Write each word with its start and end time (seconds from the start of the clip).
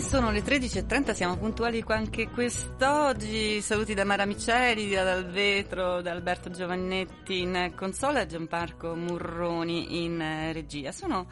E 0.00 0.02
sono 0.02 0.30
le 0.30 0.40
13.30, 0.40 1.12
siamo 1.12 1.36
puntuali 1.36 1.84
anche 1.88 2.30
quest'oggi. 2.30 3.60
Saluti 3.60 3.92
da 3.92 4.06
Mara 4.06 4.24
Miceli, 4.24 4.88
dal 4.88 5.26
Vetro, 5.26 6.00
da 6.00 6.10
Alberto 6.10 6.48
Giovannetti 6.48 7.40
in 7.40 7.74
console 7.76 8.22
e 8.22 8.26
Gianmarco 8.26 8.94
Murroni 8.94 10.02
in 10.02 10.52
regia. 10.54 10.90
Sono 10.90 11.28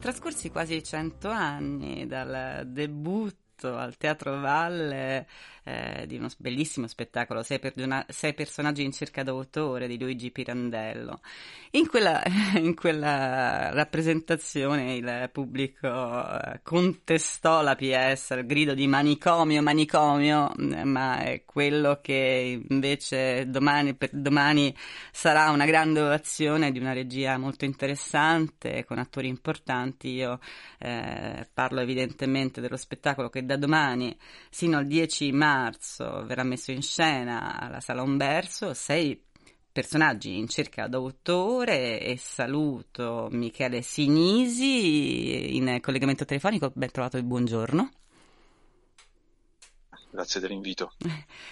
trascorsi 0.00 0.50
quasi 0.50 0.82
100 0.82 1.28
anni 1.28 2.08
dal 2.08 2.64
debutto 2.66 3.76
al 3.76 3.96
Teatro 3.96 4.40
Valle 4.40 5.28
eh, 5.68 6.06
di 6.06 6.16
uno 6.16 6.28
bellissimo 6.38 6.86
spettacolo, 6.86 7.42
sei, 7.42 7.58
per, 7.58 7.74
sei, 8.08 8.32
personaggi 8.32 8.82
in 8.82 8.92
cerca 8.92 9.22
d'autore 9.22 9.86
di 9.86 9.98
Luigi 9.98 10.30
Pirandello. 10.30 11.20
In 11.72 11.86
quella, 11.86 12.22
in 12.56 12.74
quella 12.74 13.70
rappresentazione 13.72 14.94
il 14.94 15.28
pubblico 15.30 15.86
eh, 15.86 16.60
contestò 16.62 17.60
la 17.60 17.74
PS 17.74 18.30
al 18.30 18.46
grido 18.46 18.72
di 18.72 18.86
manicomio, 18.86 19.60
manicomio, 19.60 20.52
ma 20.56 21.18
è 21.18 21.42
quello 21.44 21.98
che 22.00 22.62
invece 22.66 23.50
domani, 23.50 23.94
per 23.94 24.10
domani 24.12 24.74
sarà 25.12 25.50
una 25.50 25.66
grande 25.66 26.00
ovazione 26.00 26.72
di 26.72 26.78
una 26.78 26.94
regia 26.94 27.36
molto 27.36 27.66
interessante 27.66 28.84
con 28.86 28.98
attori 28.98 29.28
importanti. 29.28 30.12
Io 30.12 30.38
eh, 30.78 31.46
parlo 31.52 31.80
evidentemente 31.80 32.62
dello 32.62 32.76
spettacolo 32.76 33.28
che 33.28 33.44
da 33.44 33.56
domani 33.56 34.16
sino 34.48 34.78
al 34.78 34.86
10 34.86 35.32
marzo 35.32 35.56
marzo 35.58 36.24
verrà 36.24 36.44
messo 36.44 36.70
in 36.70 36.82
scena 36.82 37.58
alla 37.58 37.80
Sala 37.80 38.02
Umberso 38.02 38.74
sei 38.74 39.20
personaggi 39.70 40.36
in 40.36 40.48
cerca 40.48 40.86
d'autore 40.86 42.00
e 42.00 42.16
saluto 42.16 43.28
Michele 43.30 43.82
Sinisi 43.82 45.56
in 45.56 45.78
collegamento 45.80 46.24
telefonico, 46.24 46.70
ben 46.74 46.90
trovato 46.90 47.16
e 47.16 47.22
buongiorno. 47.22 47.90
Grazie 50.10 50.40
dell'invito. 50.40 50.92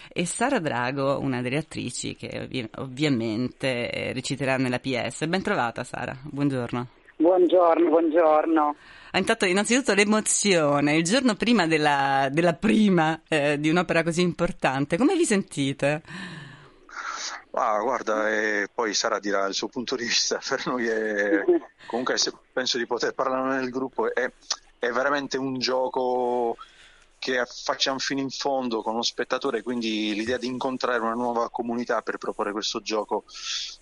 E 0.08 0.24
Sara 0.24 0.58
Drago, 0.58 1.20
una 1.20 1.42
delle 1.42 1.58
attrici 1.58 2.16
che 2.16 2.40
ovvi- 2.42 2.70
ovviamente 2.76 4.12
reciterà 4.12 4.56
nella 4.56 4.78
PS. 4.78 5.26
Ben 5.26 5.42
trovata 5.42 5.84
Sara, 5.84 6.16
buongiorno. 6.22 6.88
Buongiorno, 7.18 7.88
buongiorno. 7.88 8.76
Ah, 9.12 9.18
intanto, 9.18 9.46
innanzitutto 9.46 9.94
l'emozione, 9.94 10.96
il 10.96 11.04
giorno 11.04 11.34
prima 11.34 11.66
della, 11.66 12.28
della 12.30 12.52
prima 12.52 13.22
eh, 13.26 13.58
di 13.58 13.70
un'opera 13.70 14.02
così 14.02 14.20
importante, 14.20 14.98
come 14.98 15.16
vi 15.16 15.24
sentite? 15.24 16.02
Ah, 17.52 17.80
guarda, 17.80 18.28
e 18.28 18.68
poi 18.72 18.92
Sara 18.92 19.18
dirà 19.18 19.46
il 19.46 19.54
suo 19.54 19.68
punto 19.68 19.96
di 19.96 20.04
vista, 20.04 20.38
per 20.46 20.66
noi 20.66 20.86
è, 20.88 21.42
comunque 21.86 22.16
penso 22.52 22.76
di 22.76 22.84
poter 22.86 23.14
parlare 23.14 23.60
nel 23.60 23.70
gruppo, 23.70 24.14
è, 24.14 24.30
è 24.78 24.90
veramente 24.90 25.38
un 25.38 25.58
gioco 25.58 26.58
che 27.26 27.44
facciamo 27.44 27.98
fino 27.98 28.20
in 28.20 28.30
fondo 28.30 28.82
con 28.82 28.94
lo 28.94 29.02
spettatore, 29.02 29.62
quindi 29.62 30.14
l'idea 30.14 30.38
di 30.38 30.46
incontrare 30.46 31.00
una 31.00 31.14
nuova 31.14 31.50
comunità 31.50 32.00
per 32.00 32.18
proporre 32.18 32.52
questo 32.52 32.80
gioco, 32.80 33.24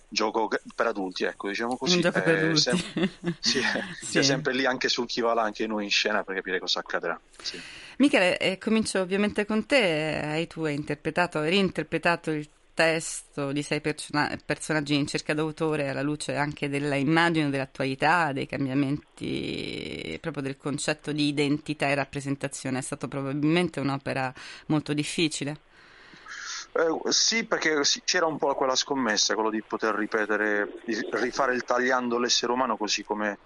gioco 0.07 0.49
per 0.73 0.87
adulti, 0.87 1.25
ecco, 1.25 1.49
diciamo 1.49 1.77
così. 1.77 1.99
Per 1.99 2.15
adulti. 2.15 2.59
Sem- 2.59 3.09
sì, 3.39 3.61
sì. 4.01 4.23
sempre 4.23 4.53
lì 4.53 4.65
anche 4.65 4.89
sul 4.89 5.05
chi 5.05 5.21
va 5.21 5.35
là, 5.35 5.43
anche 5.43 5.67
noi 5.67 5.83
in 5.83 5.91
scena 5.91 6.23
per 6.23 6.33
capire 6.33 6.59
cosa 6.59 6.79
accadrà. 6.79 7.19
Sì. 7.39 7.61
Michele, 7.97 8.39
eh, 8.39 8.57
comincio 8.57 8.99
ovviamente 8.99 9.45
con 9.45 9.67
te, 9.67 10.21
hai 10.23 10.47
tu 10.47 10.63
hai 10.63 10.73
interpretato, 10.73 11.41
reinterpretato 11.41 12.31
il 12.31 12.49
testo 12.75 13.51
di 13.51 13.63
sei 13.63 13.81
persona- 13.81 14.37
personaggi 14.45 14.93
in 14.93 15.07
cerca 15.07 15.33
d'autore 15.33 15.89
alla 15.89 16.03
luce 16.03 16.35
anche 16.35 16.69
della 16.69 16.95
immagine 16.95 17.49
dell'attualità, 17.49 18.31
dei 18.33 18.45
cambiamenti 18.45 20.17
proprio 20.21 20.43
del 20.43 20.57
concetto 20.57 21.11
di 21.11 21.27
identità 21.27 21.87
e 21.87 21.95
rappresentazione. 21.95 22.77
È 22.77 22.81
stata 22.81 23.07
probabilmente 23.07 23.79
un'opera 23.79 24.31
molto 24.67 24.93
difficile. 24.93 25.57
Eh, 26.73 27.11
sì, 27.11 27.45
perché 27.45 27.79
c'era 28.03 28.25
un 28.25 28.37
po' 28.37 28.53
quella 28.53 28.75
scommessa, 28.75 29.33
quello 29.33 29.49
di 29.49 29.63
poter 29.65 29.95
ripetere, 29.95 30.81
di 30.83 30.95
rifare 31.11 31.55
il 31.55 31.63
tagliando 31.63 32.19
l'essere 32.19 32.51
umano 32.51 32.75
così 32.75 33.03
come 33.03 33.37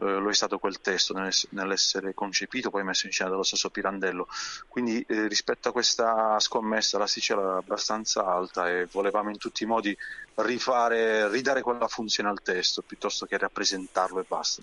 eh, 0.00 0.04
lo 0.04 0.30
è 0.30 0.34
stato 0.34 0.58
quel 0.58 0.80
testo 0.80 1.14
nell'essere 1.50 2.14
concepito, 2.14 2.70
poi 2.70 2.84
messo 2.84 3.06
in 3.06 3.12
scena 3.12 3.30
dallo 3.30 3.42
stesso 3.42 3.70
Pirandello. 3.70 4.28
Quindi 4.68 5.04
eh, 5.08 5.26
rispetto 5.26 5.68
a 5.68 5.72
questa 5.72 6.38
scommessa 6.38 6.98
l'asticella 6.98 7.42
era 7.42 7.56
abbastanza 7.56 8.24
alta 8.24 8.70
e 8.70 8.86
volevamo 8.90 9.30
in 9.30 9.38
tutti 9.38 9.64
i 9.64 9.66
modi 9.66 9.96
rifare, 10.36 11.28
ridare 11.28 11.62
quella 11.62 11.88
funzione 11.88 12.28
al 12.28 12.42
testo 12.42 12.82
piuttosto 12.82 13.26
che 13.26 13.36
rappresentarlo 13.38 14.20
e 14.20 14.24
basta. 14.26 14.62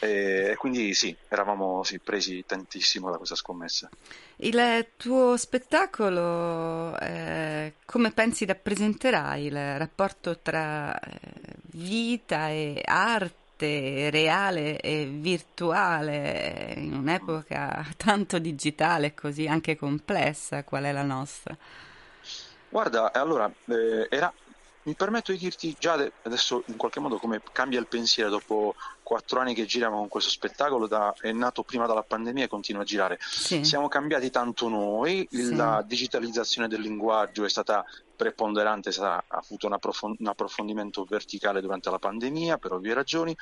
E, 0.00 0.54
quindi 0.56 0.94
sì, 0.94 1.14
eravamo 1.28 1.82
sì, 1.82 1.98
presi 1.98 2.44
tantissimo 2.46 3.10
da 3.10 3.16
questa 3.16 3.34
scommessa. 3.34 3.90
Il 4.36 4.86
tuo 4.96 5.36
spettacolo, 5.36 6.96
eh, 7.00 7.74
come 7.84 8.12
pensi 8.12 8.46
rappresenterà 8.46 9.34
il 9.36 9.76
rapporto 9.76 10.38
tra 10.38 10.96
eh, 10.98 11.20
vita 11.72 12.48
e 12.48 12.80
arte? 12.84 13.46
Reale 13.66 14.80
e 14.80 15.06
virtuale 15.06 16.74
in 16.76 16.94
un'epoca 16.94 17.86
tanto 17.96 18.38
digitale 18.38 19.08
e 19.08 19.14
così 19.14 19.46
anche 19.46 19.76
complessa 19.76 20.64
qual 20.64 20.84
è 20.84 20.92
la 20.92 21.02
nostra? 21.02 21.56
Guarda, 22.68 23.12
allora 23.12 23.50
eh, 23.66 24.06
era 24.10 24.32
mi 24.88 24.94
permetto 24.94 25.32
di 25.32 25.38
dirti 25.38 25.76
già 25.78 26.02
adesso 26.22 26.62
in 26.66 26.76
qualche 26.76 26.98
modo 26.98 27.18
come 27.18 27.42
cambia 27.52 27.78
il 27.78 27.86
pensiero 27.86 28.30
dopo 28.30 28.74
quattro 29.02 29.38
anni 29.40 29.54
che 29.54 29.66
giriamo 29.66 29.98
con 29.98 30.08
questo 30.08 30.30
spettacolo, 30.30 30.86
da, 30.86 31.14
è 31.20 31.30
nato 31.32 31.62
prima 31.62 31.86
dalla 31.86 32.02
pandemia 32.02 32.44
e 32.44 32.48
continua 32.48 32.82
a 32.82 32.84
girare. 32.84 33.18
Sì. 33.20 33.64
Siamo 33.64 33.88
cambiati 33.88 34.30
tanto 34.30 34.68
noi, 34.68 35.26
sì. 35.30 35.54
la 35.54 35.84
digitalizzazione 35.86 36.68
del 36.68 36.80
linguaggio 36.80 37.44
è 37.44 37.48
stata 37.50 37.84
preponderante, 38.18 38.90
ha 38.98 39.22
avuto 39.28 39.68
un, 39.68 39.74
approfond- 39.74 40.18
un, 40.18 40.26
approfondimento 40.26 41.04
verticale 41.04 41.60
durante 41.60 41.88
la 41.88 42.00
pandemia 42.00 42.58
per 42.58 42.72
ovvie 42.72 42.92
ragioni. 42.92 43.34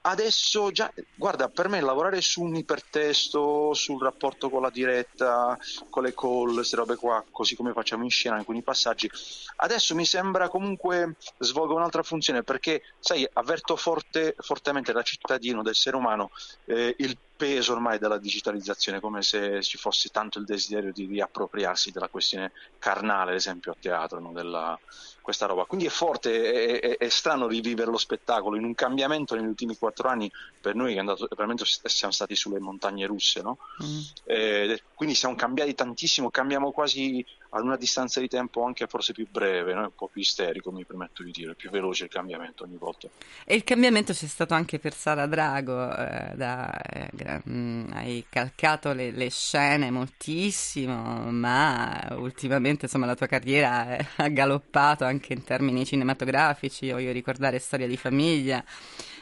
Adesso 0.00 0.70
già, 0.70 0.90
guarda, 1.14 1.50
per 1.50 1.68
me 1.68 1.82
lavorare 1.82 2.22
su 2.22 2.40
un 2.40 2.56
ipertesto, 2.56 3.74
sul 3.74 4.02
rapporto 4.02 4.48
con 4.48 4.62
la 4.62 4.70
diretta, 4.70 5.58
con 5.90 6.04
le 6.04 6.14
call, 6.14 6.54
queste 6.54 6.76
robe 6.76 6.96
qua, 6.96 7.22
così 7.30 7.54
come 7.54 7.72
facciamo 7.72 8.04
in 8.04 8.10
scena 8.10 8.36
alcuni 8.36 8.62
passaggi, 8.62 9.10
adesso 9.56 9.94
mi 9.94 10.06
sembra 10.06 10.48
comunque 10.48 11.16
svolga 11.38 11.74
un'altra 11.74 12.02
funzione 12.02 12.42
perché, 12.42 12.80
sai, 12.98 13.28
avverto 13.34 13.76
forte, 13.76 14.34
fortemente 14.38 14.92
da 14.92 15.02
cittadino, 15.02 15.62
da 15.62 15.70
essere 15.70 15.96
umano, 15.96 16.30
eh, 16.64 16.94
il 16.98 17.18
peso 17.36 17.72
ormai 17.72 17.98
della 17.98 18.18
digitalizzazione, 18.18 19.00
come 19.00 19.22
se 19.22 19.62
ci 19.62 19.76
fosse 19.76 20.08
tanto 20.08 20.38
il 20.38 20.44
desiderio 20.44 20.92
di 20.92 21.06
riappropriarsi 21.06 21.90
della 21.92 22.08
questione 22.08 22.52
carnale, 22.78 23.30
ad 23.30 23.36
esempio 23.36 23.72
a 23.72 23.76
teatro, 23.78 24.18
no? 24.20 24.32
della, 24.32 24.78
questa 25.26 25.46
roba. 25.46 25.64
Quindi 25.64 25.86
è 25.86 25.90
forte, 25.90 26.78
è, 26.78 26.80
è, 26.80 26.96
è, 26.98 27.08
strano 27.08 27.48
rivivere 27.48 27.90
lo 27.90 27.98
spettacolo 27.98 28.56
in 28.56 28.64
un 28.64 28.74
cambiamento 28.74 29.34
negli 29.34 29.46
ultimi 29.46 29.76
quattro 29.76 30.08
anni, 30.08 30.30
per 30.60 30.76
noi 30.76 30.90
che 30.90 30.96
è 30.96 31.00
andato, 31.00 31.28
veramente 31.36 31.64
siamo 31.64 32.12
stati 32.12 32.36
sulle 32.36 32.60
montagne 32.60 33.06
russe, 33.06 33.42
no? 33.42 33.58
mm. 33.82 34.00
eh, 34.24 34.82
quindi 34.94 35.16
siamo 35.16 35.34
cambiati 35.34 35.74
tantissimo, 35.74 36.30
cambiamo 36.30 36.70
quasi 36.70 37.26
ad 37.56 37.64
una 37.64 37.76
distanza 37.76 38.20
di 38.20 38.28
tempo 38.28 38.64
anche 38.64 38.86
forse 38.86 39.12
più 39.12 39.26
breve, 39.30 39.72
no? 39.74 39.82
un 39.82 39.94
po' 39.94 40.08
più 40.08 40.20
isterico 40.20 40.70
mi 40.70 40.84
permetto 40.84 41.22
di 41.22 41.30
dire, 41.30 41.54
più 41.54 41.70
veloce 41.70 42.04
il 42.04 42.10
cambiamento 42.10 42.64
ogni 42.64 42.76
volta. 42.76 43.08
E 43.44 43.54
il 43.54 43.64
cambiamento 43.64 44.12
c'è 44.12 44.26
stato 44.26 44.54
anche 44.54 44.78
per 44.78 44.94
Sara 44.94 45.26
Drago, 45.26 45.96
eh, 45.96 46.32
da, 46.34 46.78
eh, 46.80 47.42
mm, 47.48 47.90
hai 47.92 48.24
calcato 48.28 48.92
le, 48.92 49.10
le, 49.10 49.30
scene 49.30 49.90
moltissimo, 49.90 51.30
ma 51.30 52.08
ultimamente 52.12 52.84
insomma 52.84 53.06
la 53.06 53.14
tua 53.14 53.26
carriera 53.26 53.96
ha 54.16 54.28
galoppato 54.28 55.04
anche 55.04 55.32
in 55.32 55.42
termini 55.44 55.84
cinematografici, 55.84 56.90
voglio 56.90 57.12
ricordare 57.12 57.58
Storia 57.58 57.86
di 57.86 57.96
famiglia 57.96 58.62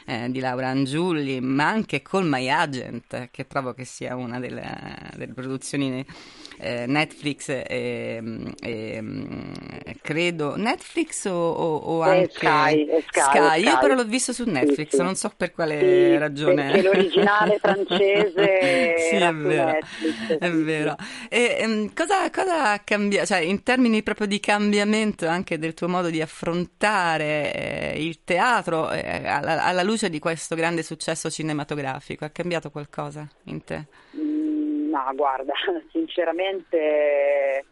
eh, 0.05 0.29
di 0.29 0.39
Laura 0.39 0.67
Angiulli, 0.67 1.41
ma 1.41 1.67
anche 1.67 2.01
Call 2.01 2.27
My 2.27 2.47
Agent, 2.49 3.29
che 3.31 3.47
trovo 3.47 3.73
che 3.73 3.85
sia 3.85 4.15
una 4.15 4.39
delle, 4.39 4.63
delle 5.15 5.33
produzioni 5.33 6.05
eh, 6.57 6.85
Netflix 6.85 7.49
e, 7.49 8.21
e, 8.61 9.03
credo 10.01 10.55
Netflix 10.55 11.25
o, 11.25 11.33
o, 11.33 11.75
o 11.77 12.01
anche 12.01 12.29
Sky, 12.31 12.87
Sky, 13.07 13.21
Sky. 13.21 13.63
Io 13.63 13.77
però 13.79 13.95
l'ho 13.95 14.05
visto 14.05 14.31
su 14.31 14.43
Netflix, 14.45 14.89
sì, 14.91 14.97
sì. 14.97 15.01
non 15.01 15.15
so 15.15 15.31
per 15.35 15.51
quale 15.51 15.79
sì, 15.79 16.17
ragione. 16.17 16.71
Perché 16.71 16.81
l'originale 16.83 17.57
francese 17.59 18.95
sì, 19.09 19.15
è 19.15 19.33
vero. 19.33 19.65
Netflix, 19.65 20.37
è 20.37 20.51
vero. 20.51 20.95
E, 21.29 21.63
um, 21.65 21.93
cosa, 21.93 22.29
cosa 22.29 22.71
ha 22.71 22.79
cambiato, 22.79 23.27
cioè 23.27 23.39
in 23.39 23.63
termini 23.63 24.03
proprio 24.03 24.27
di 24.27 24.39
cambiamento 24.39 25.27
anche 25.27 25.57
del 25.57 25.73
tuo 25.73 25.89
modo 25.89 26.09
di 26.09 26.21
affrontare 26.21 27.53
eh, 27.53 28.05
il 28.05 28.23
teatro 28.23 28.91
eh, 28.91 29.27
alla, 29.27 29.63
alla 29.63 29.83
luce 29.83 29.94
di 30.03 30.19
questo 30.19 30.55
grande 30.55 30.83
successo 30.83 31.29
cinematografico? 31.29 32.25
Ha 32.25 32.29
cambiato 32.29 32.69
qualcosa 32.69 33.27
in 33.45 33.63
te? 33.63 33.85
Ma 34.91 35.11
guarda, 35.13 35.53
sinceramente, 35.91 37.65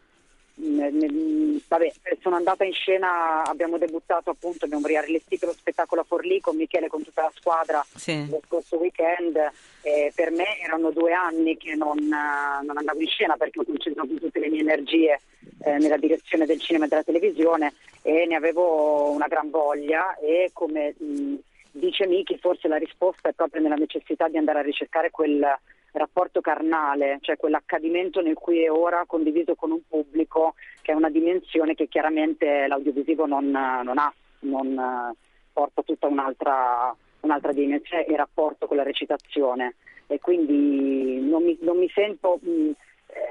mm, 0.60 1.56
vabbè, 1.68 1.92
sono 2.20 2.36
andata 2.36 2.64
in 2.64 2.72
scena, 2.72 3.44
abbiamo 3.44 3.78
debuttato 3.78 4.30
appunto, 4.30 4.64
abbiamo 4.64 4.86
riallestito 4.86 5.46
lo 5.46 5.52
spettacolo 5.52 6.00
a 6.00 6.04
Forlì 6.04 6.40
con 6.40 6.56
Michele, 6.56 6.88
con 6.88 7.02
tutta 7.02 7.22
la 7.22 7.32
squadra 7.34 7.84
sì. 7.94 8.26
lo 8.28 8.40
scorso 8.46 8.78
weekend. 8.78 9.36
E 9.82 10.12
per 10.14 10.30
me 10.30 10.58
erano 10.60 10.90
due 10.90 11.12
anni 11.12 11.56
che 11.58 11.74
non, 11.74 11.98
non 11.98 12.76
andavo 12.76 13.00
in 13.00 13.08
scena 13.08 13.36
perché 13.36 13.60
ho 13.60 13.64
concentrato 13.64 14.14
tutte 14.14 14.40
le 14.40 14.48
mie 14.48 14.60
energie 14.60 15.20
eh, 15.64 15.78
nella 15.78 15.98
direzione 15.98 16.46
del 16.46 16.60
cinema 16.60 16.86
e 16.86 16.88
della 16.88 17.02
televisione 17.02 17.74
e 18.02 18.26
ne 18.26 18.34
avevo 18.34 19.10
una 19.10 19.26
gran 19.28 19.50
voglia 19.50 20.16
e 20.16 20.50
come 20.52 20.94
mh, 20.98 21.04
mm, 21.04 21.34
dice 21.74 22.06
Miki 22.06 22.38
forse 22.38 22.68
la 22.68 22.76
risposta 22.76 23.28
è 23.28 23.32
proprio 23.32 23.60
nella 23.60 23.74
necessità 23.74 24.28
di 24.28 24.36
andare 24.36 24.60
a 24.60 24.62
ricercare 24.62 25.10
quel 25.10 25.44
rapporto 25.92 26.40
carnale, 26.40 27.18
cioè 27.20 27.36
quell'accadimento 27.36 28.20
nel 28.20 28.34
cui 28.34 28.64
è 28.64 28.70
ora 28.70 29.04
condiviso 29.06 29.54
con 29.54 29.70
un 29.70 29.80
pubblico 29.88 30.54
che 30.82 30.92
è 30.92 30.94
una 30.94 31.10
dimensione 31.10 31.74
che 31.74 31.88
chiaramente 31.88 32.66
l'audiovisivo 32.66 33.26
non, 33.26 33.48
non 33.50 33.98
ha, 33.98 34.12
non 34.40 35.14
porta 35.52 35.82
tutta 35.82 36.08
un'altra, 36.08 36.94
un'altra 37.20 37.52
dimensione 37.52 38.06
e 38.06 38.16
rapporto 38.16 38.66
con 38.66 38.76
la 38.76 38.82
recitazione 38.82 39.76
e 40.06 40.18
quindi 40.18 41.20
non 41.20 41.44
mi, 41.44 41.56
non 41.60 41.78
mi 41.78 41.88
sento 41.94 42.38
mh, 42.42 42.70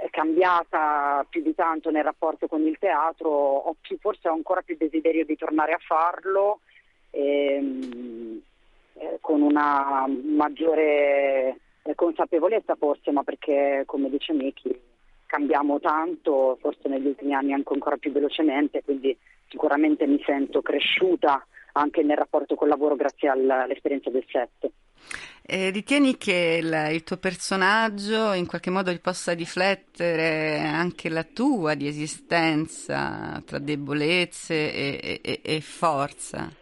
cambiata 0.10 1.26
più 1.30 1.42
di 1.42 1.54
tanto 1.54 1.92
nel 1.92 2.04
rapporto 2.04 2.48
con 2.48 2.66
il 2.66 2.78
teatro, 2.80 3.30
ho 3.30 3.76
più, 3.80 3.98
forse 4.00 4.30
ho 4.30 4.34
ancora 4.34 4.62
più 4.62 4.76
desiderio 4.78 5.26
di 5.26 5.36
tornare 5.36 5.74
a 5.74 5.80
farlo. 5.86 6.60
Ehm, 7.16 8.42
eh, 8.96 9.18
con 9.22 9.42
una 9.42 10.08
maggiore 10.08 11.58
consapevolezza 11.96 12.76
forse, 12.76 13.12
ma 13.12 13.24
perché 13.24 13.84
come 13.86 14.10
dice 14.10 14.34
Miki 14.34 14.76
cambiamo 15.28 15.80
tanto, 15.80 16.58
forse 16.60 16.88
negli 16.88 17.08
ultimi 17.08 17.34
anni 17.34 17.54
anche 17.54 17.74
ancora 17.74 17.98
più 17.98 18.12
velocemente, 18.12 18.84
quindi 18.84 19.16
sicuramente 19.48 20.08
mi 20.08 20.22
sento 20.26 20.62
cresciuta 20.62 21.46
anche 21.74 22.04
nel 22.04 22.18
rapporto 22.18 22.56
col 22.56 22.70
lavoro 22.70 22.96
grazie 22.96 23.30
all'esperienza 23.30 24.10
del 24.10 24.26
set. 24.30 24.72
Eh, 25.46 25.72
ritieni 25.72 26.18
che 26.18 26.60
il, 26.62 26.90
il, 26.94 27.04
tuo 27.04 27.18
personaggio 27.18 28.32
in 28.34 28.48
qualche 28.48 28.70
modo 28.70 28.98
possa 29.00 29.34
riflettere 29.34 30.60
anche 30.60 31.10
la 31.10 31.24
tua 31.24 31.74
di 31.74 31.88
esistenza 31.88 33.42
tra 33.46 33.60
debolezze 33.60 34.74
e, 34.74 35.20
e, 35.22 35.42
e 35.44 35.62
forza? 35.62 36.62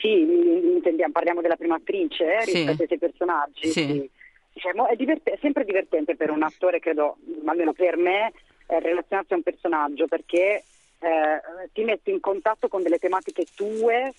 Sì, 0.00 0.20
intendiamo, 0.20 1.12
parliamo 1.12 1.40
della 1.42 1.56
prima 1.56 1.76
attrice 1.76 2.24
eh, 2.24 2.44
rispetto 2.44 2.74
sì. 2.74 2.80
ai 2.80 2.86
suoi 2.86 2.98
personaggi. 2.98 3.70
Sì. 3.70 3.86
sì. 3.86 4.10
Diciamo, 4.52 4.88
è, 4.88 4.96
divert- 4.96 5.28
è, 5.28 5.38
sempre 5.40 5.64
divertente 5.64 6.16
per 6.16 6.30
un 6.30 6.42
attore, 6.42 6.80
credo, 6.80 7.18
almeno 7.44 7.72
per 7.72 7.96
me, 7.96 8.32
eh, 8.66 8.80
relazionarsi 8.80 9.32
a 9.32 9.36
un 9.36 9.42
personaggio 9.42 10.06
perché 10.06 10.64
eh, 10.98 11.40
ti 11.72 11.84
metti 11.84 12.10
in 12.10 12.20
contatto 12.20 12.68
con 12.68 12.82
delle 12.82 12.98
tematiche 12.98 13.46
tue 13.54 14.12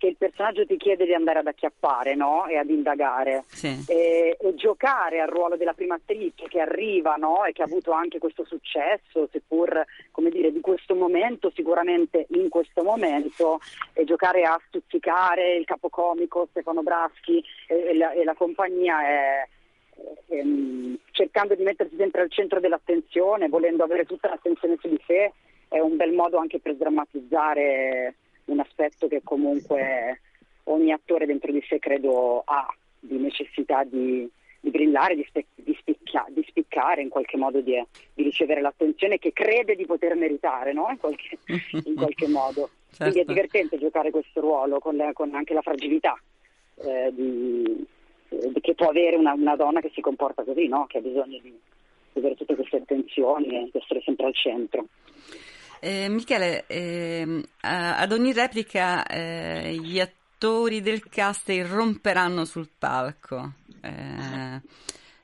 che 0.00 0.06
il 0.06 0.16
personaggio 0.16 0.64
ti 0.64 0.78
chiede 0.78 1.04
di 1.04 1.12
andare 1.12 1.40
ad 1.40 1.46
acchiappare 1.46 2.14
no? 2.14 2.46
e 2.46 2.56
ad 2.56 2.70
indagare 2.70 3.44
sì. 3.48 3.84
e, 3.86 4.34
e, 4.40 4.54
giocare 4.54 5.20
al 5.20 5.28
ruolo 5.28 5.56
della 5.56 5.74
prima 5.74 5.96
attrice 5.96 6.48
che 6.48 6.58
arriva 6.58 7.16
no? 7.16 7.44
e 7.44 7.52
che 7.52 7.60
ha 7.60 7.66
avuto 7.66 7.90
anche 7.90 8.18
questo 8.18 8.46
successo, 8.46 9.28
seppur 9.30 9.84
come 10.10 10.30
dire, 10.30 10.52
di 10.52 10.60
questo 10.60 10.94
momento, 10.94 11.52
sicuramente 11.54 12.24
in 12.30 12.48
questo 12.48 12.82
momento, 12.82 13.60
e 13.92 14.04
giocare 14.04 14.42
a 14.44 14.58
stuzzicare 14.68 15.56
il 15.56 15.66
capocomico 15.66 16.48
Stefano 16.48 16.82
Braschi 16.82 17.44
e, 17.68 17.74
e, 17.74 17.94
la, 17.94 18.12
e 18.12 18.24
la, 18.24 18.34
compagnia 18.34 19.06
è, 19.06 19.48
è, 20.28 20.42
cercando 21.10 21.54
di 21.54 21.62
mettersi 21.62 21.96
sempre 21.96 22.22
al 22.22 22.30
centro 22.32 22.58
dell'attenzione, 22.58 23.50
volendo 23.50 23.84
avere 23.84 24.06
tutta 24.06 24.30
l'attenzione 24.30 24.78
su 24.80 24.88
di 24.88 25.00
sé, 25.06 25.34
è 25.68 25.78
un 25.78 25.96
bel 25.96 26.14
modo 26.14 26.38
anche 26.38 26.58
per 26.58 26.74
drammatizzare 26.74 28.14
un 28.50 28.60
aspetto 28.60 29.08
che 29.08 29.20
comunque 29.22 30.20
ogni 30.64 30.92
attore 30.92 31.26
dentro 31.26 31.52
di 31.52 31.62
sé 31.68 31.78
credo 31.78 32.42
ha 32.44 32.66
di 32.98 33.16
necessità 33.16 33.84
di, 33.84 34.28
di 34.60 34.70
brillare, 34.70 35.14
di, 35.14 35.24
spe, 35.26 35.46
di, 35.54 35.74
spicchia, 35.78 36.24
di, 36.28 36.44
spiccare 36.46 37.02
in 37.02 37.08
qualche 37.08 37.36
modo, 37.36 37.60
di, 37.60 37.82
ricevere 38.14 38.60
l'attenzione 38.60 39.18
che 39.18 39.32
crede 39.32 39.74
di 39.74 39.86
poter 39.86 40.14
meritare 40.14 40.72
no? 40.72 40.88
in, 40.90 40.98
qualche, 40.98 41.38
in, 41.84 41.94
qualche, 41.94 42.28
modo. 42.28 42.70
Certo. 42.90 43.04
Quindi 43.04 43.20
è 43.20 43.24
divertente 43.24 43.78
giocare 43.78 44.10
questo 44.10 44.40
ruolo 44.40 44.78
con, 44.78 44.96
la, 44.96 45.12
con 45.12 45.34
anche 45.34 45.54
la 45.54 45.62
fragilità 45.62 46.20
eh, 46.82 47.12
eh, 48.28 48.60
che 48.60 48.74
può 48.74 48.88
avere 48.88 49.16
una, 49.16 49.32
una, 49.32 49.56
donna 49.56 49.80
che 49.80 49.90
si 49.94 50.00
comporta 50.00 50.44
così, 50.44 50.66
no? 50.68 50.86
che 50.86 50.98
ha 50.98 51.00
bisogno 51.02 51.38
di 51.40 51.56
avere 52.14 52.34
tutte 52.34 52.56
queste 52.56 52.76
attenzioni 52.76 53.46
e 53.46 53.70
di 53.72 53.78
essere 53.78 54.02
sempre 54.02 54.26
al 54.26 54.34
centro. 54.34 54.86
Eh, 55.82 56.08
Michele, 56.10 56.66
eh, 56.66 57.42
ad 57.60 58.12
ogni 58.12 58.34
replica 58.34 59.06
eh, 59.06 59.78
gli 59.80 59.98
attori 59.98 60.82
del 60.82 61.08
cast 61.08 61.48
irromperanno 61.48 62.44
sul 62.44 62.68
palco. 62.78 63.52
Eh, 63.80 64.60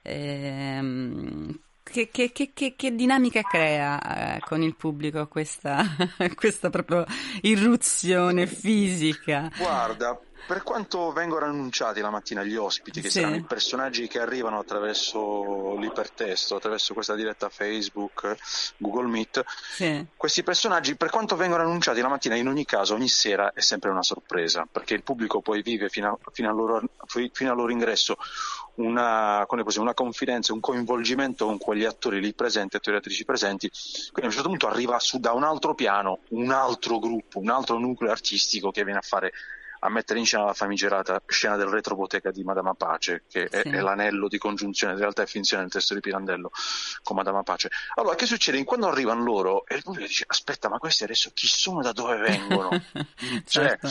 ehm, 0.01 1.59
che, 1.83 2.09
che, 2.11 2.33
che, 2.33 2.75
che, 2.77 2.95
dinamica 2.95 3.43
crea 3.43 4.37
eh, 4.37 4.41
con 4.41 4.63
il 4.63 4.75
pubblico 4.75 5.29
questa, 5.29 5.85
questa 6.35 6.71
proprio 6.71 7.05
irruzione 7.43 8.47
fisica? 8.47 9.51
Guarda, 9.57 10.19
per 10.47 10.63
quanto 10.63 11.13
vengono 11.13 11.45
annunciati 11.45 12.01
la 12.01 12.11
mattina 12.11 12.45
gli 12.45 12.57
ospiti, 12.57 13.01
che 13.01 13.11
sì. 13.11 13.21
saranno 13.21 13.37
i 13.37 13.43
personaggi 13.43 14.07
che 14.07 14.21
arrivano 14.21 14.59
attraverso 14.59 15.77
l'ipertesto, 15.77 16.57
attraverso 16.57 16.95
questa 16.95 17.15
diretta 17.15 17.49
Facebook, 17.49 18.37
Google 18.77 19.09
Meet, 19.09 19.45
sì. 19.47 20.07
questi 20.17 20.43
personaggi, 20.43 20.97
per 20.97 21.11
quanto 21.11 21.37
vengono 21.37 21.63
annunciati 21.63 22.01
la 22.01 22.09
mattina, 22.09 22.37
in 22.37 22.49
ogni 22.49 22.65
caso, 22.65 22.95
ogni 22.95 23.09
sera 23.09 23.53
è 23.53 23.61
sempre 23.61 23.91
una 23.91 24.03
sorpresa, 24.03 24.67
perché 24.71 24.95
il 24.95 25.03
pubblico 25.03 25.41
poi 25.41 25.63
vive 25.63 25.89
fino, 25.89 26.13
a, 26.13 26.31
fino, 26.33 26.49
al, 26.49 26.55
loro, 26.55 26.83
fino 27.07 27.51
al 27.51 27.57
loro 27.57 27.73
ingresso 27.73 28.17
una, 28.77 29.47
una, 29.49 29.95
confidenza, 29.95 30.53
un 30.53 30.61
coinvolgimento 30.61 31.47
con 31.47 31.59
quegli 31.59 31.85
attori 31.85 32.21
lì 32.21 32.33
presenti, 32.35 32.77
attori 32.77 32.97
e 32.97 32.99
attrici 32.99 33.25
presenti, 33.25 33.69
quindi 34.13 34.23
a 34.23 34.27
un 34.27 34.31
certo 34.31 34.49
punto 34.49 34.69
arriva 34.69 34.99
su 34.99 35.19
da 35.19 35.33
un 35.33 35.45
altro 35.45 35.75
piano 35.75 36.21
un 36.31 36.51
altro 36.51 36.99
gruppo, 36.99 37.39
un 37.39 37.51
altro 37.51 37.79
nucleo 37.79 38.11
artistico 38.11 38.71
che 38.71 38.85
viene 38.85 38.99
a 38.99 39.03
fare 39.03 39.33
a 39.81 39.89
mettere 39.91 40.19
in 40.19 40.27
scena 40.27 40.45
la 40.45 40.55
famigerata 40.55 41.23
scena 41.27 41.57
del 41.57 41.69
retroboteca 41.69 42.31
di 42.31 42.43
Madama 42.45 42.75
Pace, 42.75 43.25
che 43.29 43.45
è, 43.45 43.63
sì. 43.63 43.69
è 43.69 43.81
l'anello 43.81 44.29
di 44.29 44.39
congiunzione, 44.39 44.95
in 44.95 44.99
realtà 44.99 45.23
è 45.23 45.27
finzione 45.27 45.63
del 45.63 45.73
testo 45.73 45.95
di 45.95 46.01
Pirandello 46.01 46.51
con 47.03 47.17
Madama 47.17 47.43
Pace. 47.43 47.71
Allora, 47.95 48.15
che 48.15 48.27
succede? 48.27 48.63
Quando 48.65 48.89
arrivano 48.89 49.23
loro, 49.23 49.67
e 49.67 49.77
il 49.77 49.83
pubblico 49.83 50.07
dice, 50.07 50.25
aspetta, 50.27 50.69
ma 50.69 50.79
questi 50.79 51.05
adesso 51.05 51.31
chi 51.35 51.47
sono, 51.47 51.83
da 51.83 51.93
dove 51.93 52.17
vengono? 52.17 52.71
cioè, 53.47 53.79
certo. 53.79 53.89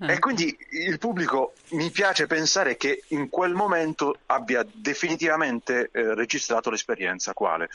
E 0.00 0.18
quindi 0.18 0.56
il 0.70 0.98
pubblico 0.98 1.54
mi 1.70 1.90
piace 1.90 2.26
pensare 2.26 2.76
che 2.76 3.04
in 3.08 3.28
quel 3.28 3.54
momento 3.54 4.18
abbia 4.26 4.64
definitivamente 4.70 5.90
eh, 5.92 6.14
registrato 6.14 6.70
l'esperienza, 6.70 7.32
quale? 7.32 7.68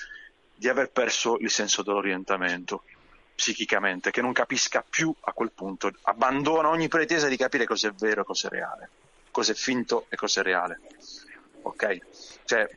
Di 0.55 0.67
aver 0.67 0.89
perso 0.89 1.37
il 1.37 1.49
senso 1.49 1.83
dell'orientamento 1.83 2.83
psichicamente, 3.39 4.11
che 4.11 4.21
non 4.21 4.33
capisca 4.33 4.83
più 4.87 5.13
a 5.21 5.31
quel 5.31 5.51
punto, 5.55 5.89
abbandona 6.03 6.67
ogni 6.67 6.89
pretesa 6.89 7.29
di 7.29 7.37
capire 7.37 7.63
cosa 7.63 7.87
è 7.87 7.91
vero 7.91 8.21
e 8.21 8.25
cosa 8.25 8.47
è 8.47 8.51
reale, 8.51 8.89
cosa 9.31 9.53
è 9.53 9.55
finto 9.55 10.07
e 10.09 10.17
cosa 10.17 10.41
è 10.41 10.43
reale. 10.43 10.81
Ok? 11.61 11.99
Cioè, 12.43 12.69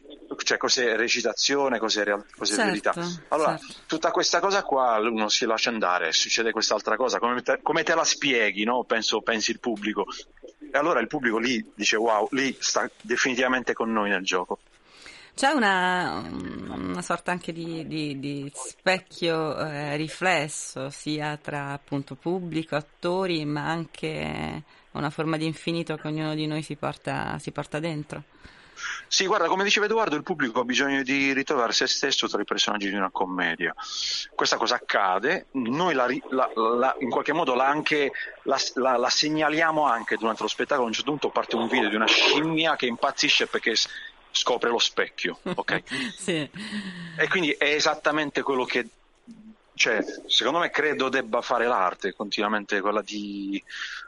cioè 0.45 0.59
cos'è 0.59 0.95
recitazione, 0.95 1.81
cos'è, 1.81 2.05
real- 2.05 2.25
cos'è 2.37 2.55
certo, 2.55 2.71
verità. 2.71 2.95
Allora, 3.29 3.59
certo. 3.59 3.75
tutta 3.87 4.13
questa 4.13 4.39
cosa 4.39 4.63
qua 4.63 4.99
uno 4.99 5.29
si 5.29 5.47
lascia 5.47 5.71
andare, 5.71 6.13
succede 6.13 6.53
quest'altra 6.53 6.95
cosa, 6.95 7.19
come 7.19 7.43
te, 7.43 7.59
come 7.61 7.83
te 7.83 7.95
la 7.97 8.05
spieghi, 8.05 8.63
no? 8.63 8.85
Penso, 8.85 9.21
pensi 9.21 9.51
il 9.51 9.59
pubblico. 9.59 10.07
E 10.71 10.79
allora 10.79 11.01
il 11.01 11.09
pubblico 11.09 11.39
lì 11.39 11.73
dice 11.75 11.97
wow, 11.97 12.29
lì 12.31 12.57
sta 12.61 12.89
definitivamente 13.01 13.73
con 13.73 13.93
noi 13.93 14.11
nel 14.11 14.23
gioco. 14.23 14.61
C'è 15.35 15.49
una, 15.49 16.23
una 16.29 17.03
sorta 17.03 17.33
anche 17.33 17.53
di, 17.53 17.87
di, 17.87 18.21
di 18.21 18.53
specchio 18.55 19.59
eh, 19.59 19.97
riflesso 19.97 20.91
sia 20.91 21.37
tra 21.37 21.73
appunto 21.73 22.15
pubblico, 22.15 22.77
attori, 22.77 23.45
ma 23.45 23.67
anche 23.67 24.63
una 24.93 25.11
forma 25.11 25.37
di 25.37 25.47
infinito 25.47 25.97
che 25.97 26.07
ognuno 26.09 26.35
di 26.35 26.47
noi 26.47 26.63
si 26.63 26.77
porta, 26.77 27.39
si 27.39 27.51
porta 27.51 27.81
dentro. 27.81 28.25
Sì, 29.07 29.27
guarda, 29.27 29.47
come 29.47 29.65
diceva 29.65 29.87
Edoardo, 29.87 30.17
il 30.17 30.23
pubblico 30.23 30.61
ha 30.61 30.65
bisogno 30.65 31.03
di 31.03 31.33
ritrovare 31.33 31.73
se 31.73 31.87
stesso 31.87 32.29
tra 32.29 32.41
i 32.41 32.45
personaggi 32.45 32.89
di 32.89 32.97
una 32.97 33.11
commedia. 33.11 33.75
Questa 34.35 34.57
cosa 34.57 34.77
accade, 34.77 35.47
noi 35.53 35.95
la, 35.95 36.07
la, 36.31 36.51
la, 36.55 36.97
in 37.01 37.11
qualche 37.11 37.33
modo 37.33 37.55
anche, 37.59 38.13
la, 38.45 39.09
segnaliamo 39.09 39.85
anche 39.87 40.17
durante 40.17 40.43
lo 40.43 40.49
spettacolo. 40.49 40.87
A 40.87 40.89
un 40.89 40.95
certo 40.95 41.11
punto 41.11 41.29
parte 41.29 41.57
un 41.57 41.69
video 41.69 41.89
di 41.89 41.95
una 41.95 42.07
scimmia 42.07 42.77
che 42.77 42.87
impazzisce 42.87 43.47
perché 43.47 43.75
scopre 44.33 44.71
lo 44.71 44.79
specchio, 44.79 45.39
ok? 45.55 45.83
sì. 46.17 46.51
E 47.17 47.29
quindi 47.29 47.51
è 47.51 47.67
esattamente 47.75 48.43
quello 48.43 48.65
che 48.65 48.89
cioè, 49.75 50.05
secondo 50.27 50.59
me 50.59 50.71
credo 50.71 51.09
debba 51.09 51.41
fare 51.41 51.67
l'arte 51.67 52.13
continuamente 52.13 52.81
quella 52.81 53.03
di 53.03 53.61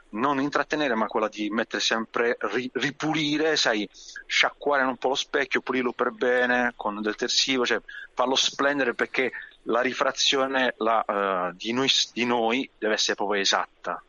non 0.09 0.39
intrattenere, 0.39 0.95
ma 0.95 1.07
quella 1.07 1.27
di 1.27 1.49
mettere 1.49 1.81
sempre, 1.81 2.37
ri, 2.39 2.69
ripulire, 2.73 3.57
sai, 3.57 3.87
sciacquare 4.25 4.83
un 4.83 4.97
po' 4.97 5.09
lo 5.09 5.15
specchio, 5.15 5.61
pulirlo 5.61 5.91
per 5.91 6.11
bene 6.11 6.73
con 6.75 7.01
del 7.01 7.15
tersivo, 7.15 7.65
cioè 7.65 7.81
farlo 8.13 8.35
splendere 8.35 8.93
perché 8.93 9.31
la 9.63 9.81
rifrazione 9.81 10.75
la, 10.77 11.03
uh, 11.51 11.55
di, 11.55 11.73
noi, 11.73 11.89
di 12.13 12.25
noi 12.25 12.69
deve 12.77 12.93
essere 12.93 13.15
proprio 13.15 13.41
esatta 13.41 14.01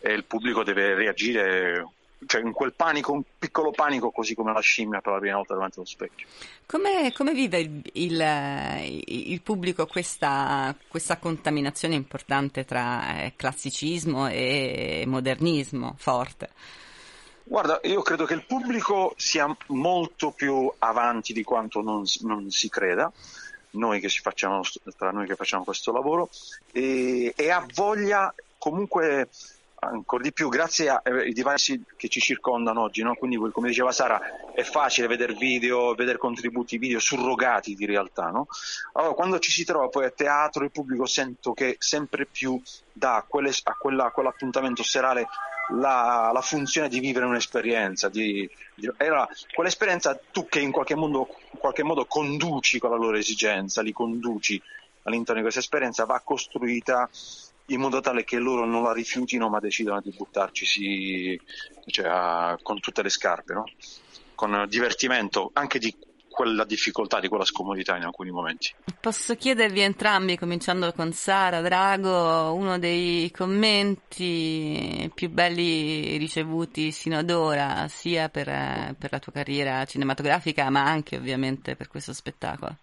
e 0.00 0.12
il 0.12 0.24
pubblico 0.24 0.62
deve 0.62 0.94
reagire 0.94 1.86
cioè 2.24 2.40
in 2.40 2.52
quel 2.52 2.72
panico, 2.74 3.12
un 3.12 3.22
piccolo 3.38 3.70
panico, 3.70 4.10
così 4.10 4.34
come 4.34 4.52
la 4.52 4.60
scimmia 4.60 5.00
per 5.00 5.12
la 5.12 5.18
prima 5.18 5.36
volta 5.36 5.54
davanti 5.54 5.78
allo 5.78 5.86
specchio. 5.86 6.26
Come, 6.66 7.12
come 7.12 7.32
vive 7.32 7.58
il, 7.58 7.82
il, 7.92 9.02
il 9.06 9.42
pubblico 9.42 9.86
questa, 9.86 10.74
questa, 10.88 11.18
contaminazione 11.18 11.94
importante 11.94 12.64
tra 12.64 13.22
eh, 13.22 13.34
classicismo 13.36 14.28
e 14.28 15.04
modernismo 15.06 15.94
forte? 15.98 16.50
Guarda, 17.44 17.78
io 17.84 18.02
credo 18.02 18.24
che 18.24 18.34
il 18.34 18.44
pubblico 18.44 19.14
sia 19.16 19.54
molto 19.68 20.32
più 20.32 20.72
avanti 20.78 21.32
di 21.32 21.44
quanto 21.44 21.80
non, 21.80 22.02
non 22.22 22.50
si 22.50 22.68
creda, 22.68 23.12
noi 23.72 24.00
che 24.00 24.08
facciamo, 24.08 24.62
tra 24.96 25.12
noi 25.12 25.26
che 25.26 25.36
facciamo 25.36 25.62
questo 25.62 25.92
lavoro, 25.92 26.28
e, 26.72 27.32
e 27.36 27.50
ha 27.50 27.64
voglia 27.74 28.34
comunque 28.58 29.28
ancora 29.78 30.22
di 30.22 30.32
più 30.32 30.48
grazie 30.48 30.88
ai 30.88 31.32
device 31.32 31.80
che 31.96 32.08
ci 32.08 32.20
circondano 32.20 32.82
oggi, 32.82 33.02
no? 33.02 33.14
quindi 33.14 33.36
come 33.36 33.68
diceva 33.68 33.92
Sara 33.92 34.20
è 34.54 34.62
facile 34.62 35.06
vedere 35.06 35.34
video, 35.34 35.94
vedere 35.94 36.18
contributi 36.18 36.78
video 36.78 36.98
surrogati 36.98 37.74
di 37.74 37.84
realtà. 37.84 38.30
No? 38.30 38.46
Allora, 38.94 39.14
quando 39.14 39.38
ci 39.38 39.50
si 39.50 39.64
trova 39.64 39.88
poi 39.88 40.06
a 40.06 40.10
teatro 40.10 40.64
il 40.64 40.70
pubblico 40.70 41.06
sento 41.06 41.52
che 41.52 41.76
sempre 41.78 42.26
più 42.26 42.60
dà 42.92 43.24
quelle, 43.26 43.52
a, 43.64 43.74
quella, 43.74 44.10
quell'appuntamento 44.10 44.82
serale 44.82 45.26
la, 45.70 46.30
la, 46.32 46.40
funzione 46.40 46.88
di 46.88 47.00
vivere 47.00 47.26
un'esperienza, 47.26 48.08
di, 48.08 48.48
di, 48.74 48.88
era 48.96 49.28
quell'esperienza 49.52 50.18
tu 50.30 50.46
che 50.46 50.60
in 50.60 50.70
qualche, 50.70 50.94
modo, 50.94 51.28
in 51.50 51.58
qualche 51.58 51.82
modo 51.82 52.06
conduci 52.06 52.78
con 52.78 52.90
la 52.90 52.96
loro 52.96 53.16
esigenza, 53.16 53.82
li 53.82 53.92
conduci 53.92 54.62
all'interno 55.02 55.36
di 55.36 55.42
questa 55.42 55.60
esperienza, 55.60 56.04
va 56.04 56.20
costruita 56.24 57.08
in 57.66 57.80
modo 57.80 58.00
tale 58.00 58.24
che 58.24 58.38
loro 58.38 58.64
non 58.64 58.82
la 58.82 58.92
rifiutino 58.92 59.48
ma 59.48 59.58
decidano 59.58 60.00
di 60.00 60.14
buttarci 60.16 61.40
cioè, 61.86 62.06
a, 62.06 62.58
con 62.62 62.80
tutte 62.80 63.02
le 63.02 63.08
scarpe, 63.08 63.54
no? 63.54 63.64
con 64.34 64.66
divertimento 64.68 65.50
anche 65.54 65.78
di 65.78 65.94
quella 66.28 66.64
difficoltà, 66.64 67.18
di 67.18 67.28
quella 67.28 67.46
scomodità 67.46 67.96
in 67.96 68.02
alcuni 68.02 68.30
momenti. 68.30 68.74
Posso 69.00 69.36
chiedervi 69.36 69.80
entrambi, 69.80 70.36
cominciando 70.36 70.92
con 70.92 71.10
Sara 71.12 71.62
Drago, 71.62 72.52
uno 72.52 72.78
dei 72.78 73.30
commenti 73.30 75.10
più 75.14 75.30
belli 75.30 76.18
ricevuti 76.18 76.90
sino 76.90 77.16
ad 77.16 77.30
ora, 77.30 77.88
sia 77.88 78.28
per, 78.28 78.44
per 78.98 79.12
la 79.12 79.18
tua 79.18 79.32
carriera 79.32 79.82
cinematografica, 79.86 80.68
ma 80.68 80.84
anche 80.84 81.16
ovviamente 81.16 81.74
per 81.74 81.88
questo 81.88 82.12
spettacolo? 82.12 82.76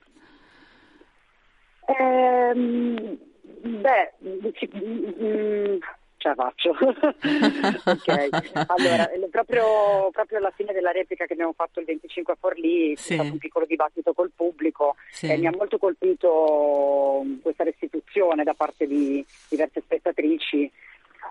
Um 1.86 3.33
Beh, 3.66 4.14
mm, 4.26 5.78
ce 6.18 6.28
la 6.28 6.36
faccio. 6.36 6.72
ok, 6.76 8.66
allora, 8.68 9.10
proprio, 9.30 10.10
proprio, 10.12 10.38
alla 10.40 10.52
fine 10.52 10.74
della 10.74 10.92
replica 10.92 11.26
che 11.26 11.32
abbiamo 11.34 11.54
fatto 11.54 11.80
il 11.80 11.86
25 11.86 12.34
a 12.34 12.38
Forlì, 12.38 12.94
sì. 12.98 13.10
c'è 13.10 13.14
stato 13.16 13.32
un 13.32 13.38
piccolo 13.38 13.66
dibattito 13.66 14.12
col 14.14 14.32
pubblico 14.36 14.96
sì. 15.12 15.28
e 15.32 15.38
mi 15.38 15.48
ha 15.48 15.56
molto 15.56 15.78
colpito 15.78 17.24
questa 17.42 17.64
restituzione 17.64 18.44
da 18.44 18.54
parte 18.54 18.86
di 18.86 19.26
diverse 19.48 19.80
spettatrici, 19.80 20.70